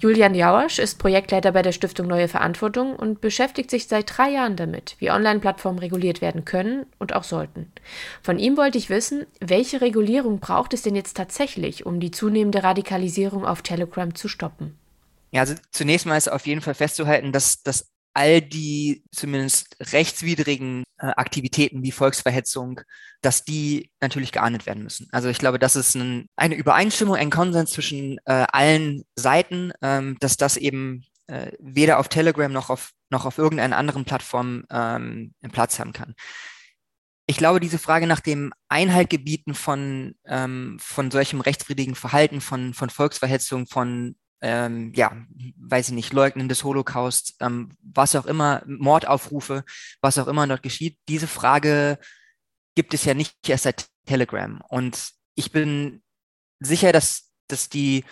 Julian 0.00 0.34
Jauersch 0.34 0.78
ist 0.78 0.98
Projektleiter 0.98 1.52
bei 1.52 1.62
der 1.62 1.72
Stiftung 1.72 2.06
Neue 2.06 2.28
Verantwortung 2.28 2.96
und 2.96 3.20
beschäftigt 3.20 3.70
sich 3.70 3.86
seit 3.86 4.16
drei 4.16 4.30
Jahren 4.30 4.56
damit, 4.56 4.96
wie 4.98 5.10
Online-Plattformen 5.10 5.78
reguliert 5.78 6.20
werden 6.20 6.44
können 6.44 6.86
und 6.98 7.14
auch 7.14 7.24
sollten. 7.24 7.70
Von 8.22 8.38
ihm 8.38 8.56
wollte 8.56 8.78
ich 8.78 8.90
wissen, 8.90 9.26
welche 9.40 9.80
Regulierung 9.80 10.40
braucht 10.40 10.74
es 10.74 10.82
denn 10.82 10.96
jetzt 10.96 11.16
tatsächlich, 11.16 11.86
um 11.86 12.00
die 12.00 12.10
zunehmende 12.10 12.62
Radikalisierung 12.62 13.44
auf 13.44 13.62
Telegram 13.62 14.14
zu 14.14 14.28
stoppen? 14.28 14.76
Ja, 15.32 15.42
also 15.42 15.54
zunächst 15.70 16.06
mal 16.06 16.16
ist 16.16 16.30
auf 16.30 16.46
jeden 16.46 16.60
Fall 16.60 16.74
festzuhalten, 16.74 17.32
dass 17.32 17.62
das 17.62 17.90
all 18.14 18.40
die 18.40 19.04
zumindest 19.12 19.76
rechtswidrigen 19.80 20.84
äh, 20.98 21.06
Aktivitäten 21.06 21.82
wie 21.82 21.92
Volksverhetzung, 21.92 22.80
dass 23.22 23.44
die 23.44 23.90
natürlich 24.00 24.32
geahndet 24.32 24.66
werden 24.66 24.82
müssen. 24.82 25.08
Also 25.12 25.28
ich 25.28 25.38
glaube, 25.38 25.58
das 25.58 25.76
ist 25.76 25.94
ein, 25.94 26.26
eine 26.36 26.54
Übereinstimmung, 26.54 27.16
ein 27.16 27.30
Konsens 27.30 27.70
zwischen 27.70 28.18
äh, 28.24 28.46
allen 28.52 29.04
Seiten, 29.14 29.72
ähm, 29.82 30.16
dass 30.20 30.36
das 30.36 30.56
eben 30.56 31.04
äh, 31.26 31.52
weder 31.60 31.98
auf 31.98 32.08
Telegram 32.08 32.52
noch 32.52 32.70
auf, 32.70 32.90
noch 33.10 33.26
auf 33.26 33.38
irgendeiner 33.38 33.76
anderen 33.76 34.04
Plattform 34.04 34.64
ähm, 34.70 35.34
Platz 35.52 35.78
haben 35.78 35.92
kann. 35.92 36.14
Ich 37.26 37.36
glaube, 37.36 37.60
diese 37.60 37.78
Frage 37.78 38.08
nach 38.08 38.18
dem 38.18 38.52
Einhaltgebieten 38.68 39.54
von, 39.54 40.16
ähm, 40.26 40.78
von 40.80 41.12
solchem 41.12 41.40
rechtswidrigen 41.40 41.94
Verhalten, 41.94 42.40
von, 42.40 42.74
von 42.74 42.90
Volksverhetzung, 42.90 43.68
von 43.68 44.16
ähm, 44.42 44.92
ja, 44.94 45.12
weiß 45.58 45.88
ich 45.88 45.94
nicht, 45.94 46.12
Leugnen 46.12 46.48
des 46.48 46.64
Holocaust, 46.64 47.36
ähm, 47.40 47.76
was 47.82 48.14
auch 48.16 48.26
immer, 48.26 48.62
Mordaufrufe, 48.66 49.64
was 50.00 50.18
auch 50.18 50.28
immer 50.28 50.46
dort 50.46 50.62
geschieht. 50.62 50.98
Diese 51.08 51.26
Frage 51.26 51.98
gibt 52.74 52.94
es 52.94 53.04
ja 53.04 53.14
nicht 53.14 53.36
erst 53.46 53.64
seit 53.64 53.86
Telegram. 54.06 54.62
Und 54.68 55.10
ich 55.34 55.52
bin 55.52 56.02
sicher, 56.60 56.92
dass, 56.92 57.30
dass 57.48 57.68
die 57.68 58.04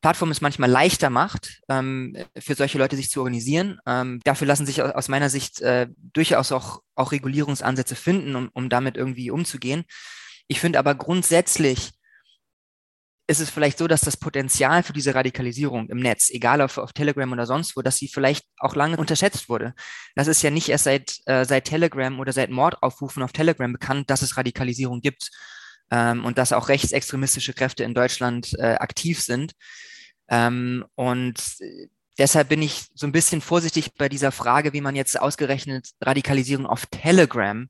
Plattform 0.00 0.30
es 0.30 0.40
manchmal 0.40 0.70
leichter 0.70 1.10
macht, 1.10 1.60
ähm, 1.68 2.16
für 2.38 2.54
solche 2.54 2.78
Leute 2.78 2.96
sich 2.96 3.10
zu 3.10 3.20
organisieren. 3.20 3.78
Ähm, 3.86 4.20
dafür 4.24 4.46
lassen 4.46 4.66
sich 4.66 4.82
aus 4.82 5.08
meiner 5.08 5.30
Sicht 5.30 5.60
äh, 5.60 5.88
durchaus 5.96 6.52
auch, 6.52 6.82
auch 6.96 7.12
Regulierungsansätze 7.12 7.94
finden, 7.94 8.34
um, 8.36 8.50
um 8.52 8.68
damit 8.68 8.96
irgendwie 8.96 9.30
umzugehen. 9.30 9.84
Ich 10.48 10.60
finde 10.60 10.78
aber 10.78 10.94
grundsätzlich, 10.94 11.92
ist 13.32 13.40
es 13.40 13.50
vielleicht 13.50 13.78
so, 13.78 13.88
dass 13.88 14.02
das 14.02 14.16
Potenzial 14.16 14.82
für 14.82 14.92
diese 14.92 15.14
Radikalisierung 15.14 15.88
im 15.88 15.98
Netz, 15.98 16.30
egal 16.30 16.60
auf, 16.60 16.78
auf 16.78 16.92
Telegram 16.92 17.32
oder 17.32 17.46
sonst 17.46 17.76
wo, 17.76 17.82
dass 17.82 17.96
sie 17.96 18.08
vielleicht 18.08 18.44
auch 18.58 18.76
lange 18.76 18.96
unterschätzt 18.96 19.48
wurde. 19.48 19.74
Das 20.14 20.28
ist 20.28 20.42
ja 20.42 20.50
nicht 20.50 20.68
erst 20.68 20.84
seit, 20.84 21.16
äh, 21.26 21.44
seit 21.44 21.64
Telegram 21.64 22.20
oder 22.20 22.32
seit 22.32 22.50
Mordaufrufen 22.50 23.22
auf 23.22 23.32
Telegram 23.32 23.72
bekannt, 23.72 24.10
dass 24.10 24.22
es 24.22 24.36
Radikalisierung 24.36 25.00
gibt 25.00 25.30
ähm, 25.90 26.24
und 26.24 26.36
dass 26.38 26.52
auch 26.52 26.68
rechtsextremistische 26.68 27.54
Kräfte 27.54 27.84
in 27.84 27.94
Deutschland 27.94 28.52
äh, 28.58 28.74
aktiv 28.74 29.20
sind. 29.20 29.52
Ähm, 30.28 30.84
und 30.94 31.36
deshalb 32.18 32.48
bin 32.48 32.62
ich 32.62 32.84
so 32.94 33.06
ein 33.06 33.12
bisschen 33.12 33.40
vorsichtig 33.40 33.94
bei 33.94 34.08
dieser 34.08 34.30
Frage, 34.30 34.72
wie 34.72 34.80
man 34.80 34.94
jetzt 34.94 35.18
ausgerechnet 35.18 35.88
Radikalisierung 36.00 36.66
auf 36.66 36.86
Telegram 36.86 37.68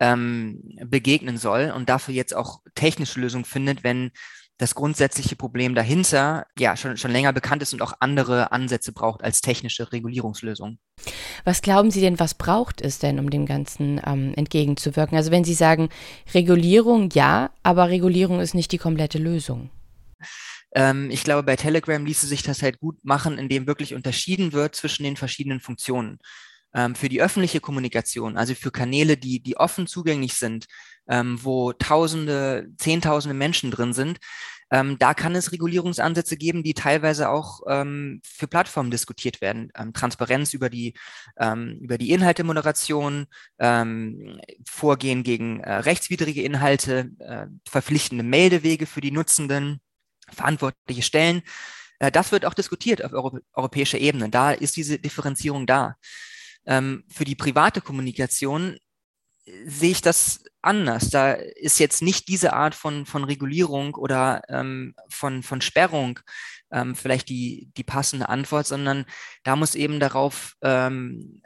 ähm, 0.00 0.60
begegnen 0.84 1.38
soll 1.38 1.72
und 1.74 1.88
dafür 1.88 2.14
jetzt 2.14 2.34
auch 2.34 2.60
technische 2.74 3.20
Lösungen 3.20 3.44
findet, 3.44 3.84
wenn 3.84 4.10
das 4.58 4.74
grundsätzliche 4.74 5.34
Problem 5.34 5.74
dahinter 5.74 6.46
ja 6.58 6.76
schon, 6.76 6.96
schon 6.96 7.10
länger 7.10 7.32
bekannt 7.32 7.62
ist 7.62 7.72
und 7.72 7.82
auch 7.82 7.94
andere 8.00 8.52
Ansätze 8.52 8.92
braucht 8.92 9.22
als 9.22 9.40
technische 9.40 9.90
Regulierungslösungen. 9.92 10.78
Was 11.44 11.60
glauben 11.60 11.90
Sie 11.90 12.00
denn, 12.00 12.20
was 12.20 12.34
braucht 12.34 12.80
es 12.80 12.98
denn, 12.98 13.18
um 13.18 13.30
dem 13.30 13.46
Ganzen 13.46 14.00
ähm, 14.06 14.32
entgegenzuwirken? 14.36 15.16
Also 15.16 15.30
wenn 15.32 15.44
Sie 15.44 15.54
sagen, 15.54 15.88
Regulierung 16.34 17.10
ja, 17.10 17.50
aber 17.62 17.88
Regulierung 17.88 18.40
ist 18.40 18.54
nicht 18.54 18.70
die 18.70 18.78
komplette 18.78 19.18
Lösung. 19.18 19.70
Ähm, 20.74 21.10
ich 21.10 21.24
glaube, 21.24 21.42
bei 21.42 21.56
Telegram 21.56 22.04
ließe 22.04 22.26
sich 22.26 22.42
das 22.42 22.62
halt 22.62 22.78
gut 22.78 23.04
machen, 23.04 23.38
indem 23.38 23.66
wirklich 23.66 23.94
unterschieden 23.94 24.52
wird 24.52 24.76
zwischen 24.76 25.04
den 25.04 25.16
verschiedenen 25.16 25.60
Funktionen. 25.60 26.18
Ähm, 26.74 26.94
für 26.96 27.08
die 27.08 27.22
öffentliche 27.22 27.60
Kommunikation, 27.60 28.36
also 28.36 28.54
für 28.54 28.72
Kanäle, 28.72 29.16
die, 29.16 29.40
die 29.40 29.56
offen 29.56 29.86
zugänglich 29.86 30.34
sind, 30.34 30.66
ähm, 31.08 31.38
wo 31.42 31.72
Tausende, 31.72 32.68
Zehntausende 32.78 33.34
Menschen 33.34 33.70
drin 33.70 33.92
sind, 33.92 34.18
ähm, 34.70 34.98
da 34.98 35.14
kann 35.14 35.36
es 35.36 35.52
Regulierungsansätze 35.52 36.36
geben, 36.36 36.62
die 36.62 36.74
teilweise 36.74 37.28
auch 37.28 37.60
ähm, 37.68 38.20
für 38.24 38.48
Plattformen 38.48 38.90
diskutiert 38.90 39.40
werden. 39.40 39.70
Ähm, 39.76 39.92
Transparenz 39.92 40.54
über 40.54 40.70
die, 40.70 40.94
ähm, 41.38 41.78
über 41.80 41.98
die 41.98 42.10
Inhaltemoderation, 42.10 43.26
ähm, 43.58 44.40
Vorgehen 44.68 45.22
gegen 45.22 45.60
äh, 45.60 45.74
rechtswidrige 45.74 46.42
Inhalte, 46.42 47.10
äh, 47.20 47.46
verpflichtende 47.68 48.24
Meldewege 48.24 48.86
für 48.86 49.00
die 49.00 49.12
Nutzenden, 49.12 49.80
verantwortliche 50.32 51.02
Stellen. 51.02 51.42
Äh, 51.98 52.10
das 52.10 52.32
wird 52.32 52.44
auch 52.44 52.54
diskutiert 52.54 53.04
auf 53.04 53.12
Euro 53.12 53.38
europäischer 53.52 53.98
Ebene. 53.98 54.30
Da 54.30 54.52
ist 54.52 54.76
diese 54.76 54.98
Differenzierung 54.98 55.66
da. 55.66 55.96
Ähm, 56.66 57.04
für 57.08 57.24
die 57.24 57.36
private 57.36 57.80
Kommunikation 57.82 58.78
sehe 59.66 59.90
ich 59.90 60.02
das 60.02 60.44
anders. 60.62 61.10
Da 61.10 61.32
ist 61.32 61.78
jetzt 61.78 62.02
nicht 62.02 62.28
diese 62.28 62.52
Art 62.54 62.74
von, 62.74 63.06
von 63.06 63.24
Regulierung 63.24 63.94
oder 63.94 64.42
ähm, 64.48 64.94
von, 65.08 65.42
von 65.42 65.60
Sperrung 65.60 66.20
ähm, 66.72 66.94
vielleicht 66.94 67.28
die, 67.28 67.70
die 67.76 67.84
passende 67.84 68.28
Antwort, 68.28 68.66
sondern 68.66 69.04
da 69.42 69.56
muss 69.56 69.74
eben 69.74 70.00
darauf 70.00 70.54
ähm, 70.62 71.42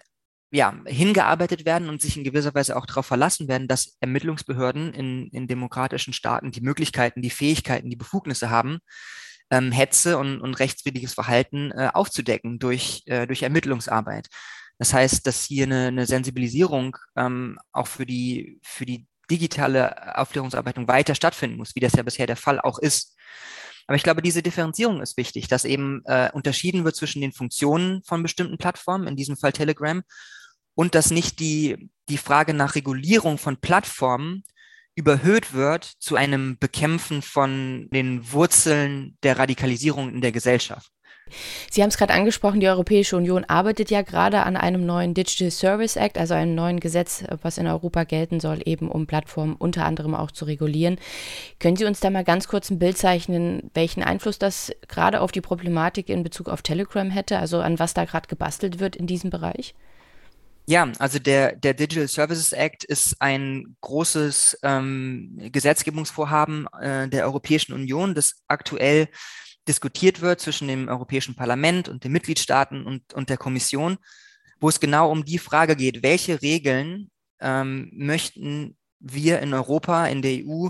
ja, 0.51 0.75
hingearbeitet 0.87 1.67
werden 1.67 1.89
und 1.89 2.01
sich 2.01 2.17
in 2.17 2.25
gewisser 2.25 2.55
Weise 2.55 2.77
auch 2.77 2.87
darauf 2.87 3.07
verlassen 3.07 3.49
werden, 3.49 3.69
dass 3.69 3.97
Ermittlungsbehörden 4.01 4.95
in, 4.95 5.29
in 5.29 5.47
demokratischen 5.47 6.15
Staaten 6.15 6.53
die 6.53 6.63
Möglichkeiten, 6.63 7.21
die 7.21 7.31
Fähigkeiten, 7.31 7.91
die 7.91 7.97
Befugnisse 7.97 8.49
haben, 8.49 8.79
ähm, 9.51 9.73
Hetze 9.73 10.17
und, 10.17 10.41
und 10.41 10.55
rechtswidriges 10.55 11.15
Verhalten 11.15 11.71
äh, 11.73 11.91
aufzudecken 11.93 12.59
durch, 12.59 13.03
äh, 13.07 13.27
durch 13.27 13.43
Ermittlungsarbeit. 13.43 14.29
Das 14.79 14.95
heißt, 14.95 15.27
dass 15.27 15.45
hier 15.45 15.65
eine, 15.65 15.89
eine 15.89 16.07
Sensibilisierung 16.07 16.97
ähm, 17.17 17.59
auch 17.73 17.89
für 17.89 18.07
die, 18.07 18.61
für 18.63 18.87
die 18.87 19.07
digitale 19.31 20.17
Aufklärungsarbeitung 20.17 20.89
weiter 20.89 21.15
stattfinden 21.15 21.57
muss, 21.57 21.75
wie 21.75 21.81
das 21.81 21.93
ja 21.95 22.03
bisher 22.03 22.27
der 22.27 22.37
Fall 22.37 22.61
auch 22.61 22.79
ist. 22.79 23.17
Aber 23.87 23.97
ich 23.97 24.03
glaube, 24.03 24.23
diese 24.23 24.43
Differenzierung 24.43 25.01
ist 25.01 25.17
wichtig, 25.17 25.49
dass 25.49 25.65
eben 25.65 26.03
äh, 26.05 26.31
unterschieden 26.33 26.85
wird 26.85 26.95
zwischen 26.95 27.21
den 27.21 27.33
Funktionen 27.33 28.03
von 28.05 28.23
bestimmten 28.23 28.59
Plattformen, 28.59 29.09
in 29.09 29.17
diesem 29.17 29.37
Fall 29.37 29.53
Telegram, 29.53 30.03
und 30.75 30.95
dass 30.95 31.11
nicht 31.11 31.41
die, 31.41 31.91
die 32.09 32.19
Frage 32.19 32.55
nach 32.55 32.75
Regulierung 32.75 33.39
von 33.39 33.57
Plattformen 33.57 34.45
überhöht 34.95 35.55
wird 35.55 35.85
zu 35.85 36.17
einem 36.17 36.59
Bekämpfen 36.59 37.23
von 37.23 37.89
den 37.91 38.31
Wurzeln 38.33 39.17
der 39.23 39.39
Radikalisierung 39.39 40.11
in 40.11 40.21
der 40.21 40.33
Gesellschaft. 40.33 40.91
Sie 41.71 41.83
haben 41.83 41.89
es 41.89 41.99
gerade 41.99 42.15
angesprochen, 42.15 42.61
die 42.61 42.69
Europäische 42.69 43.17
Union 43.17 43.45
arbeitet 43.45 43.91
ja 43.91 44.03
gerade 44.03 44.43
an 44.43 44.57
einem 44.57 44.87
neuen 44.87 45.15
Digital 45.15 45.51
Service 45.51 45.97
Act, 45.97 46.19
also 46.19 46.35
einem 46.35 46.55
neuen 46.55 46.81
Gesetz, 46.81 47.25
was 47.43 47.59
in 47.59 47.67
Europa 47.67 48.05
gelten 48.05 48.41
soll, 48.41 48.61
eben 48.65 48.91
um 48.91 49.07
Plattformen 49.07 49.57
unter 49.57 49.85
anderem 49.85 50.15
auch 50.15 50.31
zu 50.31 50.45
regulieren. 50.45 50.99
Können 51.59 51.77
Sie 51.77 51.85
uns 51.85 52.01
da 52.01 52.11
mal 52.11 52.25
ganz 52.25 52.49
kurz 52.49 52.71
ein 52.71 52.79
Bild 52.79 52.99
zeichnen, 52.99 53.71
welchen 53.75 54.03
Einfluss 54.03 54.39
das 54.39 54.73
gerade 54.89 55.21
auf 55.21 55.33
die 55.33 55.41
Problematik 55.41 56.09
in 56.09 56.23
Bezug 56.23 56.49
auf 56.49 56.63
Telegram 56.63 57.11
hätte, 57.11 57.39
also 57.39 57.61
an 57.61 57.79
was 57.79 57.95
da 57.95 58.05
gerade 58.05 58.29
gebastelt 58.29 58.81
wird 58.81 58.97
in 58.97 59.07
diesem 59.07 59.31
Bereich? 59.31 59.75
Ja, 60.71 60.87
also 60.99 61.19
der, 61.19 61.57
der 61.57 61.73
Digital 61.73 62.09
Services 62.09 62.53
Act 62.53 62.85
ist 62.85 63.17
ein 63.21 63.75
großes 63.81 64.59
ähm, 64.63 65.39
Gesetzgebungsvorhaben 65.51 66.67
äh, 66.79 67.09
der 67.09 67.25
Europäischen 67.25 67.73
Union, 67.73 68.15
das 68.15 68.43
aktuell 68.49 69.09
diskutiert 69.69 70.21
wird 70.21 70.41
zwischen 70.41 70.67
dem 70.69 70.89
Europäischen 70.89 71.35
Parlament 71.35 71.89
und 71.89 72.03
den 72.03 72.13
Mitgliedstaaten 72.13 72.85
und, 72.85 73.13
und 73.15 73.29
der 73.29 73.37
Kommission, 73.37 73.99
wo 74.59 74.69
es 74.69 74.81
genau 74.81 75.11
um 75.11 75.25
die 75.25 75.39
Frage 75.39 75.77
geht, 75.77 76.03
welche 76.03 76.43
Regeln 76.43 77.11
ähm, 77.41 77.91
möchten 77.93 78.77
wir 78.99 79.41
in 79.41 79.55
Europa, 79.55 80.07
in 80.07 80.23
der 80.23 80.45
EU 80.45 80.69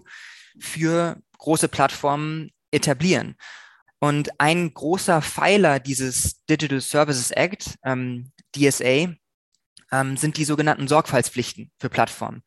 für 0.59 1.23
große 1.39 1.69
Plattformen 1.69 2.51
etablieren. 2.71 3.37
Und 4.01 4.39
ein 4.39 4.73
großer 4.75 5.23
Pfeiler 5.23 5.81
dieses 5.81 6.45
Digital 6.45 6.81
Services 6.81 7.31
Act, 7.31 7.77
ähm, 7.85 8.31
DSA, 8.55 9.15
ähm, 9.91 10.17
sind 10.17 10.37
die 10.37 10.45
sogenannten 10.45 10.89
Sorgfaltspflichten 10.89 11.71
für 11.79 11.89
Plattformen. 11.89 12.43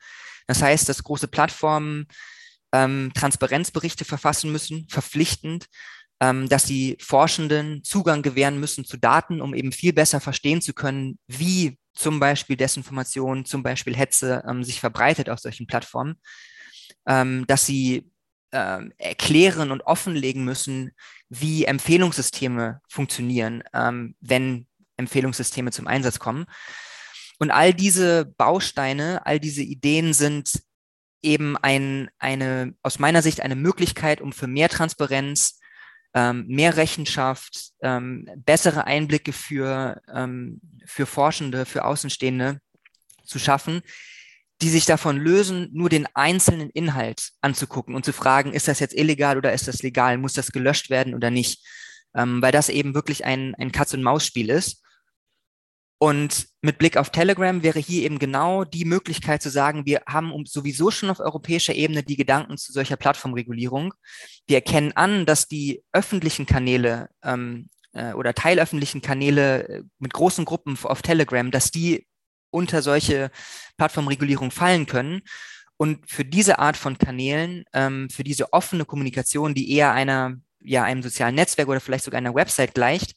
Das 0.48 0.62
heißt, 0.62 0.88
dass 0.88 1.04
große 1.04 1.28
Plattformen 1.28 2.08
ähm, 2.74 3.12
Transparenzberichte 3.14 4.06
verfassen 4.06 4.52
müssen, 4.52 4.88
verpflichtend, 4.90 5.68
dass 6.50 6.66
die 6.66 6.98
Forschenden 7.02 7.84
Zugang 7.84 8.22
gewähren 8.22 8.60
müssen 8.60 8.86
zu 8.86 8.98
Daten, 8.98 9.42
um 9.42 9.56
eben 9.56 9.72
viel 9.72 9.92
besser 9.92 10.20
verstehen 10.20 10.62
zu 10.62 10.74
können, 10.74 11.18
wie 11.28 11.80
zum 11.94 12.20
Beispiel 12.20 12.56
Desinformation, 12.56 13.46
zum 13.46 13.64
Beispiel 13.64 13.96
Hetze 13.96 14.44
ähm, 14.48 14.64
sich 14.64 14.80
verbreitet 14.80 15.30
auf 15.30 15.40
solchen 15.40 15.68
Plattformen, 15.68 16.16
ähm, 17.08 17.46
dass 17.48 17.66
sie 17.66 18.12
ähm, 18.52 18.94
erklären 18.98 19.72
und 19.72 19.82
offenlegen 19.82 20.44
müssen, 20.44 20.92
wie 21.30 21.66
Empfehlungssysteme 21.66 22.82
funktionieren, 22.88 23.64
ähm, 23.74 24.16
wenn 24.20 24.68
Empfehlungssysteme 24.98 25.72
zum 25.72 25.88
Einsatz 25.88 26.20
kommen. 26.20 26.46
Und 27.40 27.52
all 27.52 27.74
diese 27.74 28.26
Bausteine, 28.26 29.26
all 29.26 29.40
diese 29.40 29.64
Ideen 29.64 30.14
sind 30.14 30.62
eben 31.24 31.58
ein, 31.58 32.10
eine, 32.20 32.76
aus 32.84 33.00
meiner 33.00 33.22
Sicht 33.22 33.42
eine 33.42 33.56
Möglichkeit, 33.56 34.22
um 34.22 34.34
für 34.34 34.48
mehr 34.48 34.70
Transparenz, 34.70 35.60
ähm, 36.14 36.46
mehr 36.48 36.78
Rechenschaft, 36.78 37.72
ähm, 37.82 38.28
bessere 38.38 38.86
Einblicke 38.86 39.34
für, 39.34 40.02
ähm, 40.14 40.60
für 40.86 41.06
Forschende, 41.06 41.66
für 41.66 41.86
Außenstehende 41.86 42.60
zu 43.24 43.40
schaffen, 43.40 43.82
die 44.62 44.70
sich 44.70 44.86
davon 44.86 45.18
lösen, 45.18 45.70
nur 45.74 45.90
den 45.90 46.08
einzelnen 46.14 46.70
Inhalt 46.70 47.32
anzugucken 47.42 47.96
und 47.96 48.06
zu 48.06 48.14
fragen, 48.14 48.54
ist 48.54 48.68
das 48.68 48.80
jetzt 48.80 48.94
illegal 48.94 49.38
oder 49.38 49.54
ist 49.54 49.68
das 49.68 49.82
legal, 49.82 50.18
muss 50.18 50.34
das 50.34 50.52
gelöscht 50.52 50.90
werden 50.90 51.16
oder 51.16 51.32
nicht, 51.32 51.66
ähm, 52.16 52.42
weil 52.42 52.52
das 52.52 52.70
eben 52.70 52.94
wirklich 52.94 53.26
ein, 53.26 53.56
ein 53.56 53.72
Katz-und-Maus-Spiel 53.72 54.50
ist. 54.50 54.84
Und 56.04 56.48
mit 56.64 56.80
Blick 56.80 56.98
auf 56.98 57.12
Telegram 57.12 57.62
wäre 57.62 57.78
hier 57.78 58.02
eben 58.02 58.18
genau 58.18 58.64
die 58.64 58.86
Möglichkeit 58.86 59.44
zu 59.44 59.52
sagen, 59.52 59.86
wir 59.86 60.02
haben 60.08 60.34
sowieso 60.48 60.90
schon 60.90 61.12
auf 61.12 61.20
europäischer 61.20 61.76
Ebene 61.76 62.02
die 62.02 62.16
Gedanken 62.16 62.58
zu 62.58 62.72
solcher 62.72 62.98
Plattformregulierung. 62.98 63.94
Wir 64.48 64.56
erkennen 64.56 64.94
an, 64.94 65.28
dass 65.28 65.48
die 65.48 65.84
öffentlichen 65.94 66.48
Kanäle 66.48 67.10
ähm, 67.24 67.70
äh, 67.94 68.14
oder 68.14 68.34
teilöffentlichen 68.34 69.04
Kanäle 69.04 69.68
äh, 69.68 69.84
mit 70.00 70.12
großen 70.12 70.44
Gruppen 70.44 70.76
auf 70.82 71.04
Telegram, 71.04 71.52
dass 71.52 71.70
die 71.70 72.08
unter 72.50 72.82
solche 72.82 73.30
Plattformregulierung 73.78 74.50
fallen 74.50 74.88
können. 74.88 75.22
Und 75.78 76.10
für 76.10 76.26
diese 76.26 76.58
Art 76.58 76.78
von 76.78 76.98
Kanälen, 76.98 77.64
ähm, 77.74 78.10
für 78.10 78.24
diese 78.24 78.54
offene 78.54 78.86
Kommunikation, 78.86 79.54
die 79.54 79.72
eher 79.72 79.92
einer, 79.92 80.38
ja, 80.62 80.84
einem 80.84 81.04
sozialen 81.04 81.36
Netzwerk 81.36 81.68
oder 81.68 81.80
vielleicht 81.80 82.06
sogar 82.06 82.18
einer 82.18 82.34
Website 82.34 82.74
gleicht, 82.74 83.14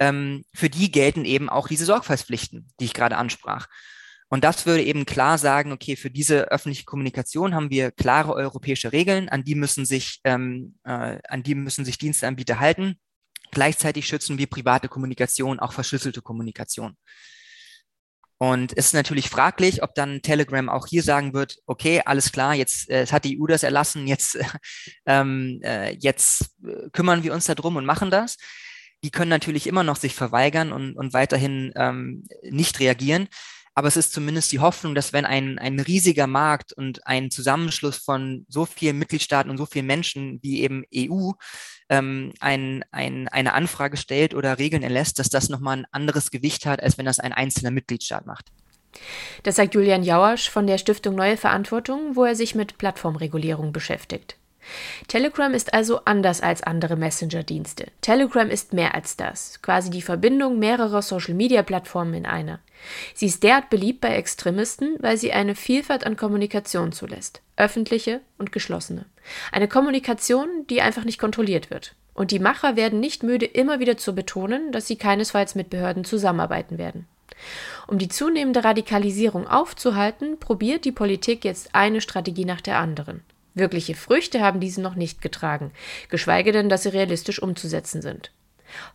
ähm, 0.00 0.44
für 0.52 0.70
die 0.70 0.90
gelten 0.90 1.24
eben 1.24 1.48
auch 1.48 1.68
diese 1.68 1.84
Sorgfaltspflichten, 1.84 2.66
die 2.80 2.86
ich 2.86 2.94
gerade 2.94 3.16
ansprach. 3.16 3.68
Und 4.28 4.44
das 4.44 4.64
würde 4.64 4.82
eben 4.82 5.06
klar 5.06 5.38
sagen, 5.38 5.72
okay, 5.72 5.96
für 5.96 6.10
diese 6.10 6.50
öffentliche 6.50 6.84
Kommunikation 6.84 7.54
haben 7.54 7.70
wir 7.70 7.90
klare 7.90 8.32
europäische 8.32 8.92
Regeln, 8.92 9.28
an 9.28 9.44
die 9.44 9.56
müssen 9.56 9.84
sich, 9.84 10.20
ähm, 10.24 10.76
äh, 10.84 11.18
an 11.28 11.42
die 11.42 11.54
müssen 11.54 11.84
sich 11.84 11.98
Diensteanbieter 11.98 12.60
halten. 12.60 12.98
Gleichzeitig 13.50 14.06
schützen 14.06 14.38
wir 14.38 14.46
private 14.46 14.88
Kommunikation, 14.88 15.58
auch 15.58 15.72
verschlüsselte 15.72 16.22
Kommunikation. 16.22 16.96
Und 18.38 18.72
es 18.78 18.86
ist 18.86 18.94
natürlich 18.94 19.28
fraglich, 19.28 19.82
ob 19.82 19.94
dann 19.94 20.22
Telegram 20.22 20.70
auch 20.70 20.86
hier 20.86 21.02
sagen 21.02 21.34
wird, 21.34 21.58
okay, 21.66 22.00
alles 22.06 22.32
klar, 22.32 22.54
jetzt 22.54 22.88
äh, 22.88 23.06
hat 23.06 23.24
die 23.24 23.38
EU 23.38 23.46
das 23.46 23.64
erlassen, 23.64 24.06
jetzt, 24.06 24.38
ähm, 25.06 25.60
äh, 25.62 25.94
jetzt 25.98 26.52
äh, 26.64 26.88
kümmern 26.92 27.22
wir 27.22 27.34
uns 27.34 27.46
darum 27.46 27.76
und 27.76 27.84
machen 27.84 28.10
das 28.10 28.38
die 29.02 29.10
können 29.10 29.30
natürlich 29.30 29.66
immer 29.66 29.82
noch 29.82 29.96
sich 29.96 30.14
verweigern 30.14 30.72
und, 30.72 30.94
und 30.96 31.12
weiterhin 31.12 31.72
ähm, 31.76 32.24
nicht 32.42 32.80
reagieren. 32.80 33.28
Aber 33.74 33.88
es 33.88 33.96
ist 33.96 34.12
zumindest 34.12 34.50
die 34.52 34.58
Hoffnung, 34.58 34.94
dass 34.94 35.12
wenn 35.12 35.24
ein, 35.24 35.58
ein 35.58 35.78
riesiger 35.78 36.26
Markt 36.26 36.72
und 36.72 37.06
ein 37.06 37.30
Zusammenschluss 37.30 37.96
von 37.96 38.44
so 38.48 38.66
vielen 38.66 38.98
Mitgliedstaaten 38.98 39.50
und 39.50 39.58
so 39.58 39.64
vielen 39.64 39.86
Menschen 39.86 40.38
wie 40.42 40.60
eben 40.60 40.84
EU 40.94 41.30
ähm, 41.88 42.32
ein, 42.40 42.84
ein, 42.90 43.28
eine 43.28 43.54
Anfrage 43.54 43.96
stellt 43.96 44.34
oder 44.34 44.58
Regeln 44.58 44.82
erlässt, 44.82 45.18
dass 45.18 45.28
das 45.28 45.48
nochmal 45.48 45.78
ein 45.78 45.86
anderes 45.92 46.30
Gewicht 46.30 46.66
hat, 46.66 46.82
als 46.82 46.98
wenn 46.98 47.06
das 47.06 47.20
ein 47.20 47.32
einzelner 47.32 47.70
Mitgliedstaat 47.70 48.26
macht. 48.26 48.46
Das 49.44 49.56
sagt 49.56 49.74
Julian 49.74 50.02
Jauersch 50.02 50.50
von 50.50 50.66
der 50.66 50.76
Stiftung 50.76 51.14
Neue 51.14 51.36
Verantwortung, 51.36 52.16
wo 52.16 52.24
er 52.24 52.34
sich 52.34 52.56
mit 52.56 52.76
Plattformregulierung 52.76 53.72
beschäftigt. 53.72 54.36
Telegram 55.08 55.52
ist 55.52 55.74
also 55.74 56.00
anders 56.04 56.40
als 56.40 56.62
andere 56.62 56.96
Messenger-Dienste. 56.96 57.86
Telegram 58.00 58.48
ist 58.48 58.72
mehr 58.72 58.94
als 58.94 59.16
das, 59.16 59.60
quasi 59.62 59.90
die 59.90 60.02
Verbindung 60.02 60.58
mehrerer 60.58 61.02
Social-Media-Plattformen 61.02 62.14
in 62.14 62.26
einer. 62.26 62.60
Sie 63.14 63.26
ist 63.26 63.42
derart 63.42 63.70
beliebt 63.70 64.00
bei 64.00 64.14
Extremisten, 64.14 64.96
weil 65.00 65.16
sie 65.16 65.32
eine 65.32 65.54
Vielfalt 65.54 66.04
an 66.04 66.16
Kommunikation 66.16 66.92
zulässt, 66.92 67.42
öffentliche 67.56 68.20
und 68.38 68.52
geschlossene. 68.52 69.04
Eine 69.52 69.68
Kommunikation, 69.68 70.66
die 70.68 70.80
einfach 70.80 71.04
nicht 71.04 71.18
kontrolliert 71.18 71.70
wird. 71.70 71.94
Und 72.14 72.30
die 72.30 72.38
Macher 72.38 72.76
werden 72.76 73.00
nicht 73.00 73.22
müde, 73.22 73.46
immer 73.46 73.80
wieder 73.80 73.96
zu 73.96 74.14
betonen, 74.14 74.72
dass 74.72 74.86
sie 74.86 74.96
keinesfalls 74.96 75.54
mit 75.54 75.70
Behörden 75.70 76.04
zusammenarbeiten 76.04 76.78
werden. 76.78 77.06
Um 77.86 77.98
die 77.98 78.08
zunehmende 78.08 78.64
Radikalisierung 78.64 79.46
aufzuhalten, 79.46 80.38
probiert 80.38 80.84
die 80.84 80.92
Politik 80.92 81.44
jetzt 81.44 81.74
eine 81.74 82.00
Strategie 82.00 82.44
nach 82.44 82.60
der 82.60 82.78
anderen. 82.78 83.22
Wirkliche 83.54 83.94
Früchte 83.94 84.40
haben 84.40 84.60
diese 84.60 84.80
noch 84.80 84.94
nicht 84.94 85.22
getragen, 85.22 85.72
geschweige 86.08 86.52
denn, 86.52 86.68
dass 86.68 86.84
sie 86.84 86.90
realistisch 86.90 87.42
umzusetzen 87.42 88.02
sind. 88.02 88.32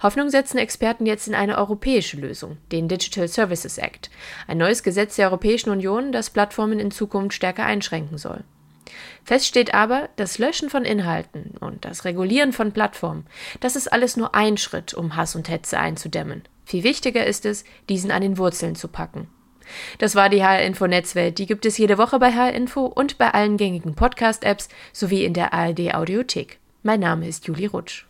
Hoffnung 0.02 0.30
setzen 0.30 0.58
Experten 0.58 1.06
jetzt 1.06 1.28
in 1.28 1.36
eine 1.36 1.58
europäische 1.58 2.18
Lösung, 2.18 2.58
den 2.72 2.88
Digital 2.88 3.28
Services 3.28 3.78
Act, 3.78 4.10
ein 4.48 4.58
neues 4.58 4.84
Gesetz 4.84 5.18
der 5.18 5.28
Europäischen 5.28 5.70
Union, 5.70 6.12
das 6.12 6.30
Plattformen 6.30 6.80
in 6.80 6.91
Zukunft 6.91 7.36
stärker 7.36 7.65
einschränken 7.65 8.18
soll. 8.18 8.44
Fest 9.24 9.48
steht 9.48 9.74
aber, 9.74 10.10
das 10.15 10.38
Löschen 10.38 10.70
von 10.70 10.86
Inhalten 10.86 11.56
und 11.60 11.84
das 11.84 12.06
Regulieren 12.06 12.54
von 12.54 12.72
Plattformen, 12.72 13.26
das 13.60 13.76
ist 13.76 13.91
alles 13.91 14.15
nur 14.15 14.36
ein 14.36 14.58
Schritt, 14.58 14.94
um 14.94 15.15
Hass 15.15 15.36
und 15.36 15.50
Hetze 15.50 15.80
einzudämmen. 15.80 16.44
Viel 16.63 16.84
wichtiger 16.84 17.26
ist 17.26 17.46
es, 17.46 17.63
diesen 17.89 18.12
an 18.12 18.22
den 18.22 18.38
Wurzeln 18.38 18.76
zu 18.76 18.88
packen. 18.88 19.28
Das 19.97 20.15
war 20.15 20.30
die 20.30 20.43
HR 20.43 20.62
Info 20.62 20.88
Netzwelt. 20.88 21.38
Die 21.38 21.45
gibt 21.45 21.65
es 21.65 21.78
jede 21.78 21.97
Woche 21.97 22.19
bei 22.19 22.32
HR 22.32 22.54
Info 22.54 22.86
und 22.86 23.17
bei 23.17 23.34
allen 23.34 23.58
gängigen 23.58 23.95
Podcast-Apps 23.95 24.69
sowie 24.93 25.25
in 25.25 25.34
der 25.34 25.54
ARD 25.54 25.93
Audiothek. 25.93 26.60
Mein 26.84 26.99
Name 26.99 27.28
ist 27.28 27.47
Juli 27.47 27.65
Rutsch. 27.65 28.06